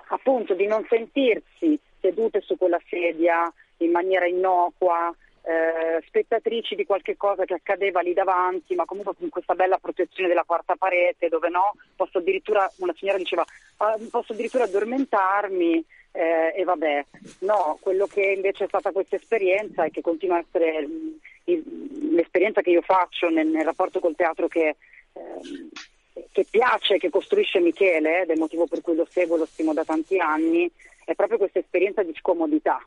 appunto 0.08 0.54
di 0.54 0.66
non 0.66 0.86
sentirsi 0.88 1.78
sedute 2.00 2.40
su 2.40 2.56
quella 2.56 2.80
sedia 2.88 3.52
in 3.78 3.90
maniera 3.90 4.26
innocua, 4.26 5.14
eh, 5.44 6.02
spettatrici 6.06 6.74
di 6.76 6.86
qualche 6.86 7.16
cosa 7.16 7.44
che 7.44 7.54
accadeva 7.54 8.00
lì 8.00 8.14
davanti, 8.14 8.74
ma 8.74 8.84
comunque 8.84 9.14
con 9.18 9.28
questa 9.28 9.54
bella 9.54 9.78
protezione 9.78 10.28
della 10.28 10.44
quarta 10.44 10.76
parete, 10.76 11.28
dove 11.28 11.48
no, 11.48 11.74
posso 11.96 12.18
addirittura, 12.18 12.70
una 12.76 12.94
signora 12.96 13.18
diceva, 13.18 13.44
ah, 13.78 13.98
posso 14.10 14.32
addirittura 14.32 14.64
addormentarmi. 14.64 15.84
Eh, 16.14 16.52
e 16.56 16.64
vabbè, 16.64 17.06
no, 17.38 17.78
quello 17.80 18.06
che 18.06 18.20
invece 18.20 18.64
è 18.64 18.68
stata 18.68 18.92
questa 18.92 19.16
esperienza 19.16 19.84
e 19.84 19.90
che 19.90 20.02
continua 20.02 20.36
a 20.36 20.44
essere 20.46 20.86
mh, 20.86 21.20
mm, 21.50 22.14
l'esperienza 22.14 22.60
che 22.60 22.68
io 22.68 22.82
faccio 22.82 23.30
nel, 23.30 23.46
nel 23.46 23.64
rapporto 23.64 23.98
col 23.98 24.14
teatro 24.14 24.46
che, 24.46 24.76
eh, 25.14 26.24
che 26.30 26.46
piace, 26.50 26.98
che 26.98 27.08
costruisce 27.08 27.60
Michele, 27.60 28.22
ed 28.22 28.28
è 28.28 28.32
il 28.34 28.38
motivo 28.38 28.66
per 28.66 28.82
cui 28.82 28.94
lo 28.94 29.06
seguo, 29.08 29.36
lo 29.36 29.46
stimo 29.46 29.72
da 29.72 29.84
tanti 29.84 30.18
anni, 30.18 30.70
è 31.06 31.14
proprio 31.14 31.38
questa 31.38 31.60
esperienza 31.60 32.02
di 32.02 32.14
scomodità, 32.14 32.86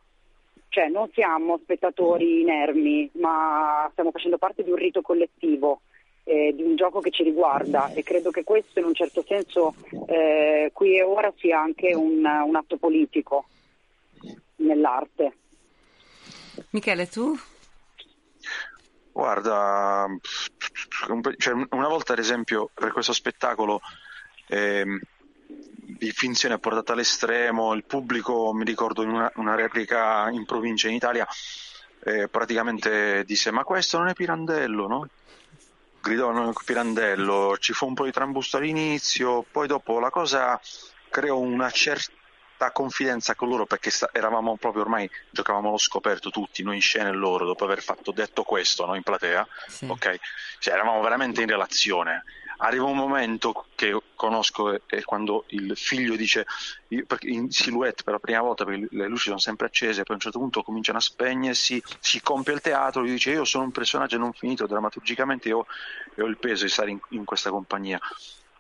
cioè 0.76 0.90
non 0.90 1.10
siamo 1.14 1.58
spettatori 1.64 2.42
inermi, 2.42 3.10
ma 3.14 3.88
stiamo 3.94 4.12
facendo 4.12 4.38
parte 4.38 4.62
di 4.62 4.72
un 4.72 4.76
rito 4.76 5.02
collettivo, 5.02 5.84
eh, 6.26 6.52
di 6.54 6.64
un 6.64 6.76
gioco 6.76 7.00
che 7.00 7.12
ci 7.12 7.24
riguarda 7.24 7.94
e 7.94 8.04
credo 8.04 8.30
che 8.30 8.44
questo 8.44 8.80
in 8.80 8.86
un 8.88 8.94
certo 8.94 9.24
senso 9.26 9.74
eh, 10.08 10.72
qui 10.74 10.98
e 10.98 11.02
ora 11.02 11.32
sia 11.38 11.62
anche 11.62 11.96
un, 11.96 12.26
un 12.26 12.56
atto 12.58 12.76
politico 12.76 13.46
nell'arte. 14.58 15.38
Michele, 16.72 17.08
tu? 17.08 17.34
Guarda, 19.14 20.08
cioè 21.38 21.54
una 21.70 21.88
volta 21.88 22.12
ad 22.12 22.20
esempio 22.20 22.70
per 22.74 22.92
questo 22.92 23.14
spettacolo 23.14 23.80
eh, 24.50 24.84
di 25.98 26.12
finzione 26.12 26.60
portata 26.60 26.94
all'estremo, 26.94 27.74
il 27.74 27.86
pubblico, 27.86 28.54
mi 28.54 28.66
ricordo 28.66 29.04
in 29.04 29.10
una, 29.10 29.32
una 29.36 29.56
replica 29.56 30.30
in 30.30 30.46
provincia 30.46 30.88
in 30.88 30.96
Italia, 30.96 31.28
eh, 32.04 32.28
praticamente 32.28 33.24
disse 33.26 33.52
ma 33.52 33.64
questo 33.64 33.98
non 33.98 34.10
è 34.10 34.14
Pirandello, 34.14 34.88
no? 34.88 35.08
Gridò 36.02 36.54
Pirandello, 36.64 37.58
ci 37.60 37.74
fu 37.74 37.88
un 37.88 37.96
po' 37.96 38.06
di 38.06 38.12
trambusto 38.12 38.58
all'inizio, 38.58 39.44
poi 39.50 39.68
dopo 39.68 40.00
la 40.00 40.12
cosa 40.12 40.60
creò 41.10 41.38
una 41.38 41.72
certa 41.72 42.72
confidenza 42.72 43.34
con 43.34 43.50
loro 43.50 43.66
perché 43.66 43.90
sta- 43.90 44.10
eravamo 44.12 44.56
proprio 44.58 44.84
ormai 44.84 45.10
giocavamo 45.32 45.70
allo 45.70 45.78
scoperto 45.78 46.30
tutti, 46.30 46.62
noi 46.62 46.76
in 46.76 46.82
scena 46.82 47.10
e 47.10 47.14
loro, 47.14 47.46
dopo 47.46 47.64
aver 47.64 47.82
fatto 47.82 48.12
detto 48.12 48.44
questo 48.44 48.86
no, 48.86 48.96
in 48.96 49.02
platea, 49.02 49.48
sì. 49.68 49.86
ok? 49.86 50.20
Cioè, 50.60 50.74
eravamo 50.74 51.02
veramente 51.02 51.42
in 51.42 51.48
relazione 51.48 52.24
arriva 52.58 52.86
un 52.86 52.96
momento 52.96 53.66
che 53.76 53.98
conosco 54.16 54.80
è 54.86 55.02
quando 55.04 55.46
il 55.50 55.76
figlio 55.76 56.16
dice 56.16 56.46
in 57.22 57.52
silhouette 57.52 58.04
per 58.04 58.14
la 58.14 58.20
prima 58.20 58.42
volta 58.42 58.64
perché 58.64 58.88
le 58.92 59.08
luci 59.08 59.26
sono 59.26 59.38
sempre 59.38 59.68
accese 59.68 60.04
poi 60.04 60.12
a 60.12 60.14
un 60.14 60.20
certo 60.20 60.40
punto 60.40 60.64
cominciano 60.64 60.98
a 60.98 61.02
spegnersi 61.02 61.82
si 62.00 62.22
compie 62.22 62.54
il 62.54 62.62
teatro 62.62 63.02
lui 63.02 63.12
dice 63.12 63.32
io 63.32 63.44
sono 63.44 63.66
un 63.66 63.72
personaggio 63.72 64.18
non 64.18 64.34
finito 64.34 64.66
drammaturgicamente 64.66 65.50
io, 65.50 65.66
io 66.16 66.24
ho 66.24 66.28
il 66.28 66.38
peso 66.38 66.64
di 66.64 66.70
stare 66.70 66.92
in, 66.92 67.00
in 67.10 67.26
questa 67.26 67.50
compagnia 67.50 68.00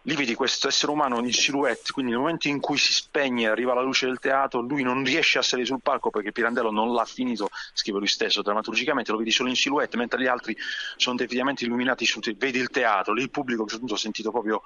lì 0.05 0.15
vedi 0.15 0.35
questo 0.35 0.67
essere 0.67 0.91
umano 0.91 1.19
in 1.19 1.33
silhouette, 1.33 1.91
quindi 1.91 2.11
nel 2.11 2.19
momento 2.19 2.47
in 2.47 2.59
cui 2.59 2.77
si 2.77 2.93
spegne, 2.93 3.47
arriva 3.47 3.73
la 3.73 3.81
luce 3.81 4.05
del 4.05 4.19
teatro, 4.19 4.61
lui 4.61 4.83
non 4.83 5.03
riesce 5.03 5.39
a 5.39 5.41
salire 5.41 5.67
sul 5.67 5.81
palco 5.81 6.09
perché 6.09 6.31
Pirandello 6.31 6.71
non 6.71 6.93
l'ha 6.93 7.05
finito, 7.05 7.49
scrive 7.73 7.99
lui 7.99 8.07
stesso 8.07 8.41
drammaturgicamente, 8.41 9.11
lo 9.11 9.17
vedi 9.17 9.31
solo 9.31 9.49
in 9.49 9.55
silhouette, 9.55 9.97
mentre 9.97 10.21
gli 10.21 10.27
altri 10.27 10.55
sono 10.95 11.15
definitivamente 11.15 11.65
illuminati, 11.65 12.05
su, 12.05 12.19
vedi 12.37 12.59
il 12.59 12.69
teatro, 12.69 13.13
lì 13.13 13.23
il 13.23 13.31
pubblico 13.31 13.61
a 13.61 13.63
un 13.63 13.69
certo 13.69 13.85
punto 13.85 13.99
ha 13.99 14.01
sentito 14.01 14.31
proprio 14.31 14.61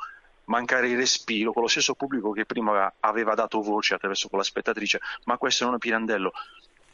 mancare 0.45 0.89
il 0.89 0.97
respiro, 0.97 1.53
con 1.53 1.61
lo 1.61 1.67
stesso 1.67 1.93
pubblico 1.93 2.31
che 2.31 2.45
prima 2.45 2.93
aveva 2.99 3.33
dato 3.33 3.61
voce 3.61 3.93
attraverso 3.93 4.27
quella 4.27 4.43
spettatrice, 4.43 4.99
ma 5.25 5.37
questo 5.37 5.65
non 5.65 5.75
è 5.75 5.77
Pirandello. 5.77 6.33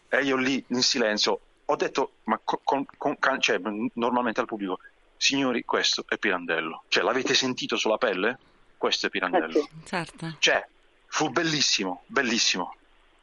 E 0.08 0.24
io 0.24 0.36
lì 0.36 0.64
in 0.68 0.82
silenzio 0.84 1.40
ho 1.66 1.76
detto, 1.76 2.18
ma 2.26 2.40
con, 2.44 2.86
con, 2.98 3.18
cioè, 3.40 3.60
normalmente 3.94 4.40
al 4.40 4.46
pubblico, 4.46 4.80
signori, 5.18 5.64
questo 5.64 6.06
è 6.08 6.18
Pirandello. 6.18 6.84
Cioè, 6.88 7.04
l'avete 7.04 7.34
sentito 7.34 7.76
sulla 7.78 7.98
pelle? 7.98 8.38
Questo 8.78 9.08
è 9.08 9.10
Pirandello. 9.10 9.68
Certo. 9.86 10.36
Cioè, 10.40 10.68
fu 11.08 11.30
bellissimo, 11.30 12.04
bellissimo. 12.08 12.76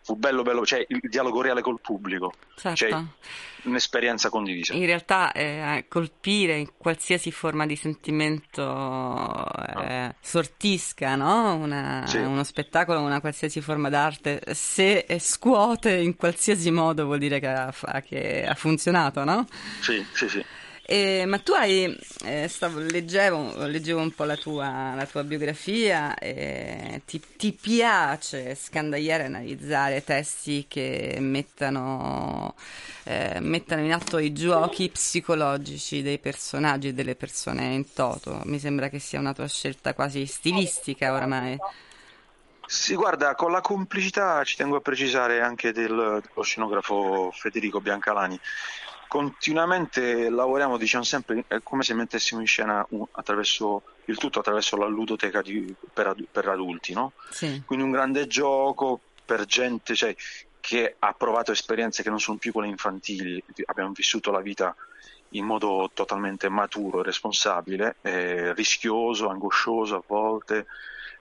fu 0.02 0.16
bello, 0.16 0.42
bello, 0.42 0.66
cioè 0.66 0.84
il 0.88 1.00
dialogo 1.02 1.40
reale 1.40 1.62
col 1.62 1.80
pubblico, 1.80 2.32
certo. 2.56 2.76
cioè 2.76 3.02
un'esperienza 3.64 4.28
condivisa. 4.30 4.74
In 4.74 4.84
realtà 4.84 5.30
eh, 5.30 5.84
colpire 5.88 6.72
qualsiasi 6.76 7.30
forma 7.30 7.66
di 7.66 7.76
sentimento 7.76 9.46
eh, 9.78 10.16
sortisca, 10.20 11.14
no? 11.14 11.54
Una, 11.54 12.04
sì. 12.06 12.18
uno 12.18 12.42
spettacolo, 12.42 13.00
una 13.00 13.20
qualsiasi 13.20 13.60
forma 13.60 13.88
d'arte, 13.88 14.42
se 14.52 15.06
scuote 15.20 15.92
in 15.92 16.16
qualsiasi 16.16 16.72
modo 16.72 17.04
vuol 17.04 17.18
dire 17.18 17.38
che 17.38 17.46
ha, 17.46 17.72
che 18.04 18.44
ha 18.44 18.54
funzionato, 18.54 19.22
no? 19.22 19.46
Sì, 19.80 20.04
sì, 20.12 20.28
sì. 20.28 20.44
Eh, 20.84 21.24
ma 21.26 21.38
tu 21.38 21.52
hai, 21.52 21.96
eh, 22.24 22.48
stavo, 22.48 22.80
leggevo, 22.80 23.66
leggevo, 23.66 24.00
un 24.00 24.12
po' 24.12 24.24
la 24.24 24.36
tua, 24.36 24.94
la 24.96 25.06
tua 25.06 25.22
biografia, 25.22 26.16
eh, 26.18 27.02
ti, 27.06 27.22
ti, 27.36 27.52
piace 27.52 28.56
scandagliare 28.56 29.22
e 29.22 29.26
analizzare 29.26 30.02
testi 30.02 30.66
che 30.66 31.18
mettano, 31.20 32.56
eh, 33.04 33.38
mettano, 33.40 33.82
in 33.82 33.92
atto 33.92 34.18
i 34.18 34.32
giochi 34.32 34.88
psicologici 34.88 36.02
dei 36.02 36.18
personaggi 36.18 36.88
e 36.88 36.92
delle 36.94 37.14
persone 37.14 37.74
in 37.74 37.92
toto. 37.92 38.40
Mi 38.44 38.58
sembra 38.58 38.88
che 38.88 38.98
sia 38.98 39.20
una 39.20 39.32
tua 39.32 39.46
scelta 39.46 39.94
quasi 39.94 40.26
stilistica 40.26 41.12
oramai. 41.12 41.56
Sì, 42.66 42.96
guarda, 42.96 43.36
con 43.36 43.52
la 43.52 43.60
complicità 43.60 44.42
ci 44.42 44.56
tengo 44.56 44.76
a 44.76 44.80
precisare 44.80 45.40
anche 45.40 45.72
del, 45.72 46.20
dello 46.26 46.42
scenografo 46.42 47.30
Federico 47.32 47.80
Biancalani 47.80 48.40
continuamente 49.12 50.30
lavoriamo, 50.30 50.78
diciamo 50.78 51.04
sempre, 51.04 51.44
è 51.46 51.58
come 51.62 51.82
se 51.82 51.92
mettessimo 51.92 52.40
in 52.40 52.46
scena 52.46 52.82
un, 52.92 53.04
attraverso 53.10 53.82
il 54.06 54.16
tutto 54.16 54.38
attraverso 54.38 54.74
la 54.78 54.86
ludoteca 54.86 55.42
di, 55.42 55.74
per, 55.92 56.16
per, 56.30 56.48
adulti, 56.48 56.94
no? 56.94 57.12
Sì. 57.28 57.60
Quindi 57.66 57.84
un 57.84 57.90
grande 57.90 58.26
gioco 58.26 59.00
per 59.22 59.44
gente 59.44 59.94
cioè, 59.94 60.16
che 60.60 60.96
ha 60.98 61.12
provato 61.12 61.52
esperienze 61.52 62.02
che 62.02 62.08
non 62.08 62.20
sono 62.20 62.38
più 62.38 62.52
quelle 62.52 62.68
infantili, 62.68 63.44
abbiamo 63.66 63.92
vissuto 63.92 64.30
la 64.30 64.40
vita 64.40 64.74
in 65.32 65.44
modo 65.44 65.90
totalmente 65.92 66.48
maturo 66.48 67.00
e 67.00 67.04
responsabile, 67.04 67.96
eh, 68.00 68.54
rischioso, 68.54 69.28
angoscioso 69.28 69.96
a 69.96 70.02
volte, 70.06 70.64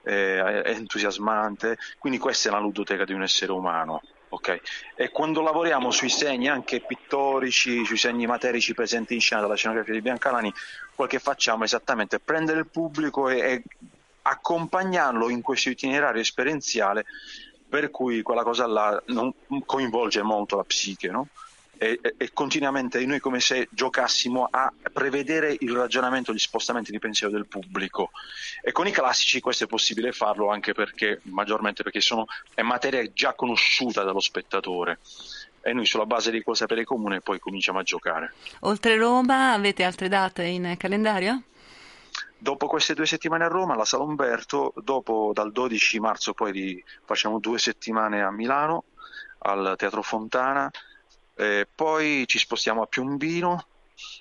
eh, 0.04 0.62
entusiasmante, 0.66 1.78
quindi 1.98 2.20
questa 2.20 2.48
è 2.48 2.52
la 2.54 2.60
ludoteca 2.60 3.04
di 3.04 3.12
un 3.12 3.24
essere 3.24 3.52
umano. 3.52 4.02
Okay. 4.34 4.62
E 4.96 5.10
quando 5.10 5.42
lavoriamo 5.42 5.92
sui 5.92 6.08
segni 6.08 6.48
anche 6.48 6.80
pittorici, 6.80 7.84
sui 7.84 7.98
segni 7.98 8.26
materici 8.26 8.74
presenti 8.74 9.14
in 9.14 9.20
scena 9.20 9.42
dalla 9.42 9.56
scenografia 9.56 9.94
di 9.94 10.02
Biancalani, 10.02 10.54
quel 10.96 11.10
che 11.10 11.20
facciamo 11.20 11.64
è 11.64 11.66
esattamente 11.66 12.20
prendere 12.20 12.60
il 12.60 12.68
pubblico 12.68 13.28
e, 13.28 13.40
e 13.40 13.64
accompagnarlo 14.22 15.30
in 15.30 15.42
questo 15.42 15.70
itinerario 15.70 16.22
esperienziale 16.22 17.06
per 17.68 17.90
cui 17.90 18.22
quella 18.22 18.44
cosa 18.44 18.68
là 18.68 19.02
non 19.08 19.34
coinvolge 19.66 20.22
molto 20.22 20.56
la 20.56 20.64
psiche, 20.64 21.10
no? 21.10 21.28
E, 21.82 22.00
e, 22.16 22.30
continuamente 22.32 23.04
noi 23.08 23.20
come 23.20 23.40
se 23.40 23.68
giocassimo 23.72 24.48
a 24.48 24.72
prevedere 24.94 25.58
il 25.62 25.72
ragionamento, 25.72 26.32
gli 26.32 26.38
spostamenti 26.38 26.92
di 26.92 27.00
pensiero 27.00 27.34
del 27.34 27.48
pubblico. 27.48 28.12
E 28.62 28.72
con 28.72 28.86
i 28.86 28.92
classici 28.92 29.40
questo 29.40 29.64
è 29.64 29.68
possibile 29.68 30.12
farlo 30.12 30.52
anche 30.52 30.74
perché, 30.74 31.22
maggiormente 31.24 31.82
perché 31.82 32.00
sono, 32.00 32.28
è 32.54 32.62
materia 32.62 33.04
già 33.12 33.34
conosciuta 33.34 34.04
dallo 34.04 34.20
spettatore 34.20 35.00
e 35.60 35.74
noi 35.74 35.88
sulla 35.88 36.06
base 36.06 36.30
di 36.30 36.44
quel 36.44 36.56
sapere 36.56 36.84
comune 36.84 37.20
poi 37.20 37.40
cominciamo 37.40 37.80
a 37.80 37.84
giocare. 37.84 38.36
Oltre 38.60 38.96
Roma 38.96 39.54
avete 39.54 39.84
altre 39.84 40.08
date 40.08 40.44
in 40.44 40.76
calendario? 40.78 41.42
Dopo 42.38 42.68
queste 42.68 42.94
due 42.94 43.08
settimane 43.08 43.46
a 43.46 43.48
Roma, 43.48 43.76
la 43.76 43.86
Sala 43.86 44.04
Umberto, 44.04 44.72
dopo 44.84 45.32
dal 45.34 45.52
12 45.52 46.00
marzo 46.00 46.34
poi 46.34 46.84
facciamo 47.06 47.40
due 47.40 47.58
settimane 47.58 48.22
a 48.22 48.30
Milano 48.30 48.84
al 49.40 49.74
Teatro 49.76 50.04
Fontana 50.04 50.70
eh, 51.36 51.68
poi 51.74 52.24
ci 52.28 52.38
spostiamo 52.38 52.82
a 52.82 52.88
Piombino 52.88 53.66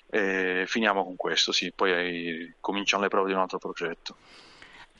e 0.09 0.65
finiamo 0.67 1.03
con 1.03 1.15
questo, 1.15 1.51
sì, 1.51 1.71
poi 1.73 2.53
cominciano 2.59 3.03
le 3.03 3.09
prove 3.09 3.27
di 3.27 3.33
un 3.33 3.39
altro 3.39 3.57
progetto. 3.57 4.15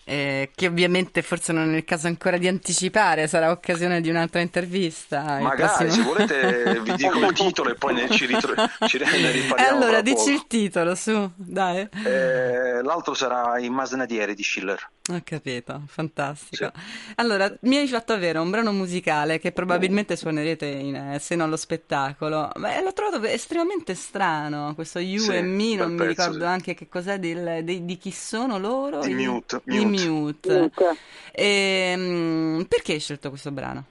Eh, 0.04 0.50
che 0.56 0.68
ovviamente 0.68 1.22
forse 1.22 1.54
non 1.54 1.74
è 1.74 1.78
il 1.78 1.86
caso 1.86 2.08
ancora 2.08 2.38
di 2.38 2.48
anticipare, 2.48 3.28
sarà 3.28 3.52
occasione 3.52 4.02
di 4.02 4.10
un'altra 4.10 4.42
intervista. 4.42 5.40
Magari, 5.40 5.86
prossimo... 5.86 5.92
se 5.92 6.02
volete 6.02 6.80
vi 6.82 6.96
dico 6.96 7.20
il 7.20 7.34
titolo 7.34 7.70
e 7.70 7.76
poi 7.76 7.94
ne, 7.94 8.10
ci, 8.10 8.26
ritro- 8.26 8.56
ci 8.88 8.98
ne 8.98 9.32
riparliamo. 9.32 9.56
allora, 9.78 10.02
dici 10.02 10.32
il 10.32 10.48
titolo, 10.48 10.96
su, 10.96 11.32
dai. 11.36 11.88
Eh, 12.04 12.82
l'altro 12.82 13.14
sarà 13.14 13.60
I 13.60 13.70
Masnadieri 13.70 14.34
di 14.34 14.44
Schiller. 14.44 14.90
Ho 15.16 15.22
capito, 15.24 15.84
fantastico. 15.88 16.72
Sì. 16.74 17.14
Allora, 17.16 17.54
mi 17.62 17.78
hai 17.78 17.88
fatto 17.88 18.14
avere 18.14 18.40
un 18.40 18.50
brano 18.50 18.72
musicale 18.72 19.40
che 19.40 19.52
probabilmente 19.52 20.16
suonerete 20.16 20.66
in, 20.66 20.96
eh, 20.96 21.20
se 21.20 21.36
non 21.36 21.50
lo 21.50 21.58
spettacolo, 21.58 22.50
ma 22.56 22.80
l'ho 22.82 22.94
trovato 22.94 23.24
estremamente 23.24 23.94
strano, 23.96 24.74
questo 24.76 25.00
You 25.00 25.24
sì, 25.24 25.36
e 25.36 25.42
Me, 25.42 25.76
non 25.76 25.94
mi 25.94 26.06
ricordo 26.08 26.40
sì. 26.40 26.46
anche 26.46 26.74
che 26.74 26.88
cos'è 26.88 27.20
del, 27.20 27.64
di, 27.64 27.86
di, 27.86 27.98
chi 27.98 28.12
sono 28.12 28.58
loro. 28.58 29.02
Di 29.02 29.14
Mute. 29.14 29.62
Di 29.64 29.86
Mute. 29.86 30.60
Mute. 30.60 30.98
E, 31.32 31.94
um, 31.96 32.66
perché 32.68 32.94
hai 32.94 33.00
scelto 33.00 33.30
questo 33.30 33.52
brano? 33.52 33.86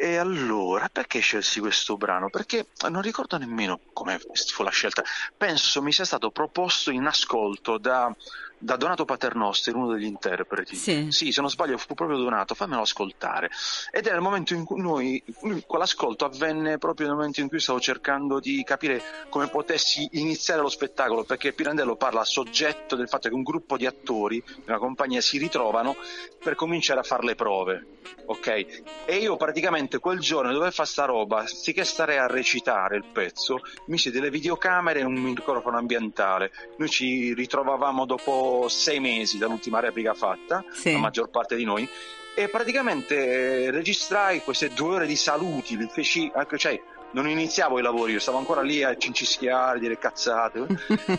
E 0.00 0.16
allora, 0.16 0.88
perché 0.88 1.18
scelsi 1.18 1.58
questo 1.58 1.96
brano? 1.96 2.30
Perché 2.30 2.68
non 2.88 3.02
ricordo 3.02 3.36
nemmeno 3.36 3.80
come 3.92 4.20
fu 4.46 4.62
la 4.62 4.70
scelta. 4.70 5.02
Penso 5.36 5.82
mi 5.82 5.90
sia 5.90 6.04
stato 6.04 6.30
proposto 6.30 6.92
in 6.92 7.04
ascolto 7.04 7.78
da 7.78 8.14
da 8.58 8.76
Donato 8.76 9.04
Paternoster, 9.04 9.74
uno 9.74 9.92
degli 9.92 10.04
interpreti. 10.04 10.76
Sì. 10.76 11.06
sì. 11.10 11.32
se 11.32 11.40
non 11.40 11.50
sbaglio 11.50 11.78
fu 11.78 11.94
proprio 11.94 12.18
Donato, 12.18 12.54
fammelo 12.54 12.82
ascoltare. 12.82 13.50
Ed 13.90 14.06
era 14.06 14.16
il 14.16 14.22
momento 14.22 14.54
in 14.54 14.64
cui 14.64 14.80
noi, 14.80 15.22
quell'ascolto 15.66 16.24
avvenne 16.24 16.78
proprio 16.78 17.06
nel 17.06 17.16
momento 17.16 17.40
in 17.40 17.48
cui 17.48 17.60
stavo 17.60 17.80
cercando 17.80 18.40
di 18.40 18.62
capire 18.64 19.02
come 19.28 19.48
potessi 19.48 20.08
iniziare 20.12 20.60
lo 20.60 20.68
spettacolo, 20.68 21.24
perché 21.24 21.52
Pirandello 21.52 21.96
parla 21.96 22.20
a 22.20 22.24
soggetto 22.24 22.96
del 22.96 23.08
fatto 23.08 23.28
che 23.28 23.34
un 23.34 23.42
gruppo 23.42 23.76
di 23.76 23.86
attori 23.86 24.42
di 24.44 24.62
una 24.66 24.78
compagnia 24.78 25.20
si 25.20 25.38
ritrovano 25.38 25.96
per 26.42 26.54
cominciare 26.54 27.00
a 27.00 27.04
fare 27.04 27.24
le 27.24 27.34
prove, 27.34 27.86
ok? 28.26 29.04
E 29.06 29.16
io 29.16 29.36
praticamente 29.36 29.98
quel 29.98 30.18
giorno 30.18 30.52
dove 30.52 30.70
fa 30.70 30.84
sta 30.84 31.04
roba, 31.04 31.40
anziché 31.40 31.84
stare 31.84 32.18
a 32.18 32.26
recitare 32.26 32.96
il 32.96 33.04
pezzo, 33.12 33.60
misi 33.86 34.10
delle 34.10 34.30
videocamere 34.30 35.00
e 35.00 35.04
un 35.04 35.14
microfono 35.14 35.78
ambientale. 35.78 36.50
Noi 36.76 36.88
ci 36.88 37.34
ritrovavamo 37.34 38.06
dopo 38.06 38.47
sei 38.68 39.00
mesi 39.00 39.38
dall'ultima 39.38 39.80
replica 39.80 40.14
fatta, 40.14 40.64
sì. 40.70 40.92
la 40.92 40.98
maggior 40.98 41.28
parte 41.28 41.56
di 41.56 41.64
noi, 41.64 41.88
e 42.34 42.48
praticamente 42.48 43.64
eh, 43.64 43.70
registrai 43.70 44.42
queste 44.42 44.68
due 44.70 44.94
ore 44.94 45.06
di 45.06 45.16
saluti, 45.16 45.76
feci, 45.90 46.30
cioè, 46.56 46.80
non 47.12 47.28
iniziavo 47.28 47.78
i 47.78 47.82
lavori, 47.82 48.12
io 48.12 48.20
stavo 48.20 48.38
ancora 48.38 48.60
lì 48.60 48.82
a 48.82 48.96
cincischiare, 48.96 49.78
dire 49.78 49.98
cazzate. 49.98 50.66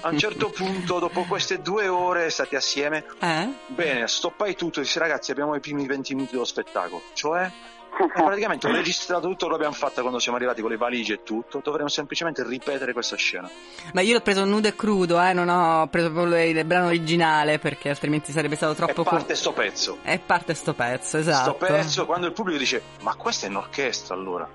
A 0.02 0.10
un 0.10 0.18
certo 0.18 0.50
punto, 0.56 1.00
dopo 1.00 1.24
queste 1.24 1.62
due 1.62 1.88
ore 1.88 2.30
stati 2.30 2.56
assieme, 2.56 3.06
eh? 3.20 3.50
bene, 3.68 4.08
stoppai 4.08 4.56
tutto 4.56 4.80
e 4.80 4.84
dissi 4.84 5.00
ragazzi 5.00 5.32
abbiamo 5.32 5.56
i 5.56 5.60
primi 5.60 5.86
20 5.86 6.16
minuti 6.16 6.34
dello 6.34 6.46
spettacolo, 6.46 7.02
cioè 7.14 7.52
praticamente 8.14 8.68
ho 8.68 8.72
registrato 8.72 9.28
tutto 9.28 9.48
quello 9.48 9.58
che 9.58 9.66
abbiamo 9.66 9.76
fatto 9.76 10.02
quando 10.02 10.20
siamo 10.20 10.38
arrivati 10.38 10.62
con 10.62 10.70
le 10.70 10.78
valigie 10.78 11.16
e 11.16 11.24
tutto. 11.24 11.60
Dovremmo 11.64 11.90
semplicemente 11.90 12.44
ripetere 12.44 12.94
questa 12.94 13.16
scena. 13.16 13.50
Ma 13.94 14.02
io 14.02 14.14
l'ho 14.14 14.22
preso 14.22 14.46
nudo 14.46 14.68
e 14.68 14.76
crudo, 14.76 15.22
eh? 15.22 15.34
non 15.34 15.50
ho 15.50 15.88
preso 15.88 16.12
proprio 16.12 16.42
il 16.44 16.64
brano 16.66 16.88
originale 16.88 17.60
perché 17.60 17.90
altrimenti 17.90 18.32
sarebbe 18.32 18.56
stato 18.56 18.74
troppo. 18.74 19.02
E 19.02 19.04
parte 19.04 19.36
sto 19.36 19.52
pezzo. 19.54 19.98
E 20.04 20.20
parte 20.20 20.54
sto 20.54 20.74
pezzo, 20.74 21.18
esatto. 21.18 21.56
Sto 21.56 21.66
pezzo 21.66 22.06
quando 22.06 22.28
il 22.28 22.34
pubblico 22.34 22.60
dice: 22.60 22.82
Ma 23.02 23.16
questa 23.16 23.48
è 23.48 23.50
un'orchestra 23.50 24.16
allora? 24.16 24.50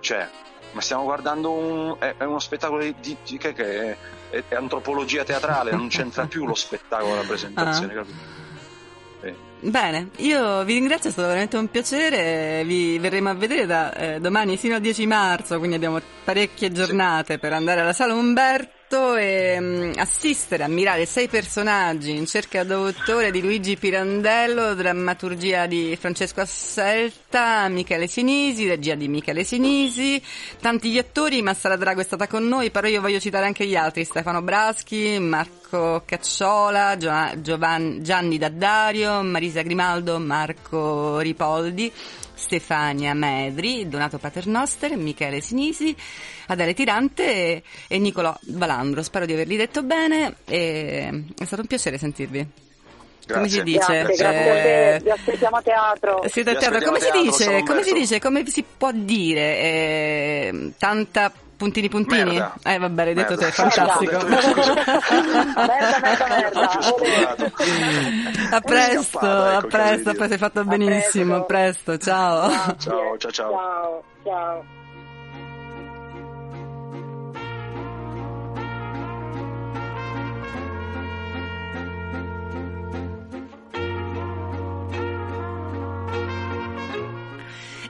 Cioè, 0.00 0.28
ma 0.72 0.80
stiamo 0.80 1.04
guardando 1.04 1.50
un, 1.50 1.96
è, 1.98 2.14
è 2.18 2.24
uno 2.24 2.38
spettacolo 2.38 2.82
di, 2.82 2.94
di, 3.00 3.38
che, 3.38 3.52
che 3.52 3.90
è, 3.90 3.96
è, 4.30 4.44
è, 4.48 4.54
antropologia 4.54 5.24
teatrale, 5.24 5.72
non 5.72 5.88
c'entra 5.88 6.26
più 6.26 6.46
lo 6.46 6.54
spettacolo, 6.54 7.14
la 7.14 7.22
presentazione, 7.22 7.92
ah. 7.92 7.96
capito? 7.96 8.36
Bene, 9.60 10.10
io 10.18 10.62
vi 10.62 10.74
ringrazio, 10.74 11.08
è 11.08 11.12
stato 11.12 11.26
veramente 11.26 11.56
un 11.56 11.68
piacere, 11.68 12.62
vi 12.64 12.96
verremo 13.00 13.30
a 13.30 13.34
vedere 13.34 13.66
da 13.66 13.92
eh, 13.92 14.20
domani 14.20 14.56
fino 14.56 14.76
al 14.76 14.80
10 14.80 15.06
marzo, 15.06 15.58
quindi 15.58 15.74
abbiamo 15.74 16.00
parecchie 16.22 16.70
giornate 16.70 17.34
sì. 17.34 17.38
per 17.40 17.52
andare 17.54 17.80
alla 17.80 17.92
sala 17.92 18.14
Umberto 18.14 18.77
e 18.90 19.58
um, 19.58 19.92
assistere, 19.96 20.62
ammirare 20.62 21.04
sei 21.04 21.28
personaggi 21.28 22.16
in 22.16 22.24
cerca 22.24 22.64
d'autore 22.64 23.30
di 23.30 23.42
Luigi 23.42 23.76
Pirandello, 23.76 24.74
drammaturgia 24.74 25.66
di 25.66 25.94
Francesco 26.00 26.40
Asselta, 26.40 27.68
Michele 27.68 28.06
Sinisi, 28.06 28.66
regia 28.66 28.94
di 28.94 29.06
Michele 29.06 29.44
Sinisi, 29.44 30.22
tanti 30.60 30.90
gli 30.90 30.96
attori, 30.96 31.42
Massara 31.42 31.76
Drago 31.76 32.00
è 32.00 32.04
stata 32.04 32.26
con 32.26 32.48
noi, 32.48 32.70
però 32.70 32.86
io 32.86 33.02
voglio 33.02 33.20
citare 33.20 33.44
anche 33.44 33.66
gli 33.66 33.76
altri, 33.76 34.04
Stefano 34.04 34.40
Braschi, 34.40 35.18
Marco 35.18 36.02
Cacciola, 36.06 36.96
Giovan- 36.96 38.02
Gianni 38.02 38.38
Daddario, 38.38 39.22
Marisa 39.22 39.60
Grimaldo, 39.60 40.18
Marco 40.18 41.18
Ripoldi. 41.18 41.92
Stefania 42.38 43.14
Medri, 43.14 43.88
Donato 43.88 44.18
Paternoster, 44.18 44.96
Michele 44.96 45.40
Sinisi, 45.40 45.94
Adele 46.46 46.72
Tirante 46.72 47.62
e, 47.88 47.98
Nicolò 47.98 48.34
Balandro. 48.42 49.02
Spero 49.02 49.26
di 49.26 49.32
averli 49.32 49.56
detto 49.56 49.82
bene 49.82 50.36
e 50.46 51.24
è 51.36 51.44
stato 51.44 51.62
un 51.62 51.68
piacere 51.68 51.98
sentirvi. 51.98 52.46
come 53.26 53.48
si 53.48 53.62
dice? 53.64 54.02
Grazie, 54.04 54.16
grazie 54.16 54.94
eh, 54.94 55.00
Vi 55.00 55.10
aspettiamo 55.10 55.56
a 55.56 55.62
teatro. 55.62 56.22
Siete 56.28 56.50
a 56.50 56.54
teatro. 56.54 56.80
Come, 56.80 57.00
si, 57.00 57.10
dice? 57.10 57.62
come 57.66 57.82
si 57.82 57.92
dice? 57.92 58.20
Come 58.20 58.46
si 58.46 58.64
può 58.76 58.92
dire? 58.92 59.58
Eh, 59.58 60.72
tanta 60.78 61.32
puntini 61.58 61.88
puntini? 61.88 62.38
Merda. 62.38 62.54
Eh 62.62 62.78
vabbè, 62.78 63.04
l'hai 63.04 63.14
detto 63.14 63.36
te, 63.36 63.50
fantastico. 63.50 64.16
merda, 64.26 65.98
merda, 66.00 66.26
merda. 66.28 66.70
a 68.56 68.60
presto, 68.60 69.18
a 69.18 69.60
presto, 69.68 70.10
ecco, 70.10 70.22
hai 70.22 70.38
fatto 70.38 70.64
benissimo, 70.64 71.34
a 71.34 71.42
presto, 71.42 71.98
ciao. 71.98 72.48
Ciao, 72.78 73.18
ciao, 73.18 73.30
ciao. 73.30 73.50
Ciao, 73.50 74.02
ciao. 74.22 74.76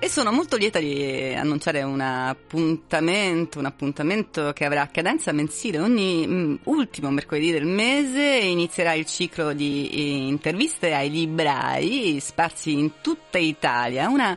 Sono 0.09 0.33
molto 0.33 0.57
lieta 0.57 0.79
di 0.79 1.35
annunciare 1.37 1.83
un 1.83 2.01
appuntamento, 2.01 3.59
un 3.59 3.67
appuntamento 3.67 4.53
che 4.55 4.65
avrà 4.65 4.89
cadenza 4.91 5.33
mensile 5.33 5.79
ogni 5.79 6.27
mh, 6.27 6.33
mm, 6.33 6.55
ultimo 6.65 7.11
mercoledì 7.11 7.53
del 7.53 7.67
mese. 7.67 8.23
Inizierà 8.23 8.95
il 8.95 9.05
ciclo 9.05 9.53
di 9.53 9.89
eh, 9.93 10.29
interviste 10.29 10.95
ai 10.95 11.11
librai 11.11 12.19
sparsi 12.21 12.73
in 12.73 13.01
tutta 13.03 13.37
Italia. 13.39 14.09
Una 14.09 14.37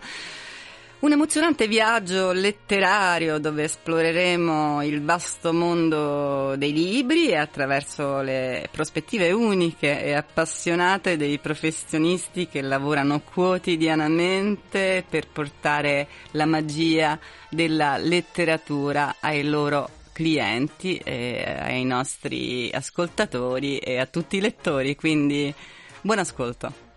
un 1.01 1.11
emozionante 1.11 1.67
viaggio 1.67 2.31
letterario 2.31 3.39
dove 3.39 3.63
esploreremo 3.63 4.83
il 4.83 5.01
vasto 5.01 5.51
mondo 5.51 6.55
dei 6.55 6.71
libri 6.73 7.29
e 7.29 7.37
attraverso 7.37 8.21
le 8.21 8.67
prospettive 8.71 9.31
uniche 9.31 10.03
e 10.03 10.13
appassionate 10.13 11.17
dei 11.17 11.39
professionisti 11.39 12.47
che 12.47 12.61
lavorano 12.61 13.21
quotidianamente 13.21 15.03
per 15.09 15.27
portare 15.27 16.07
la 16.31 16.45
magia 16.45 17.19
della 17.49 17.97
letteratura 17.97 19.15
ai 19.21 19.43
loro 19.43 19.89
clienti, 20.13 21.01
ai 21.03 21.83
nostri 21.83 22.69
ascoltatori 22.71 23.79
e 23.79 23.97
a 23.97 24.05
tutti 24.05 24.37
i 24.37 24.41
lettori. 24.41 24.95
Quindi 24.95 25.51
buon 26.01 26.19
ascolto. 26.19 26.90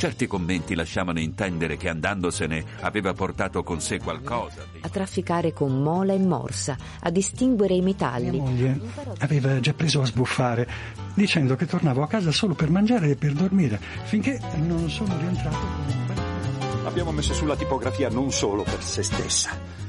Certi 0.00 0.26
commenti 0.26 0.74
lasciavano 0.74 1.20
intendere 1.20 1.76
che 1.76 1.90
andandosene 1.90 2.64
aveva 2.80 3.12
portato 3.12 3.62
con 3.62 3.82
sé 3.82 3.98
qualcosa. 3.98 4.64
A 4.80 4.88
trafficare 4.88 5.52
con 5.52 5.82
mola 5.82 6.14
e 6.14 6.18
morsa, 6.18 6.74
a 7.00 7.10
distinguere 7.10 7.74
i 7.74 7.82
metalli. 7.82 8.30
Mia 8.30 8.40
moglie 8.40 8.80
aveva 9.18 9.60
già 9.60 9.74
preso 9.74 10.00
a 10.00 10.06
sbuffare, 10.06 10.66
dicendo 11.12 11.54
che 11.54 11.66
tornavo 11.66 12.02
a 12.02 12.08
casa 12.08 12.30
solo 12.30 12.54
per 12.54 12.70
mangiare 12.70 13.10
e 13.10 13.16
per 13.16 13.34
dormire, 13.34 13.78
finché 14.04 14.40
non 14.66 14.88
sono 14.88 15.18
rientrato 15.18 15.58
con 15.58 15.68
un 15.68 16.06
bel... 16.06 16.86
Abbiamo 16.86 17.12
messo 17.12 17.34
sulla 17.34 17.54
tipografia 17.54 18.08
non 18.08 18.32
solo 18.32 18.62
per 18.62 18.82
se 18.82 19.02
stessa 19.02 19.79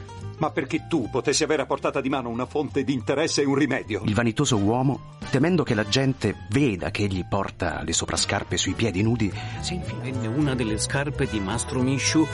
ma 0.41 0.49
perché 0.49 0.87
tu 0.87 1.07
potessi 1.07 1.43
avere 1.43 1.61
a 1.61 1.65
portata 1.67 2.01
di 2.01 2.09
mano 2.09 2.29
una 2.29 2.47
fonte 2.47 2.83
di 2.83 2.93
interesse 2.93 3.43
e 3.43 3.45
un 3.45 3.53
rimedio. 3.53 4.01
Il 4.05 4.15
vanitoso 4.15 4.57
uomo, 4.57 5.17
temendo 5.29 5.61
che 5.61 5.75
la 5.75 5.87
gente 5.87 6.47
veda 6.49 6.89
che 6.89 7.03
egli 7.03 7.23
porta 7.23 7.83
le 7.83 7.93
soprascarpe 7.93 8.57
sui 8.57 8.73
piedi 8.73 9.03
nudi, 9.03 9.31
si 9.59 9.75
infine 9.75 10.25
una 10.25 10.55
delle 10.55 10.79
scarpe 10.79 11.27
di 11.27 11.39
Mastro 11.39 11.83
Misciu 11.83 12.25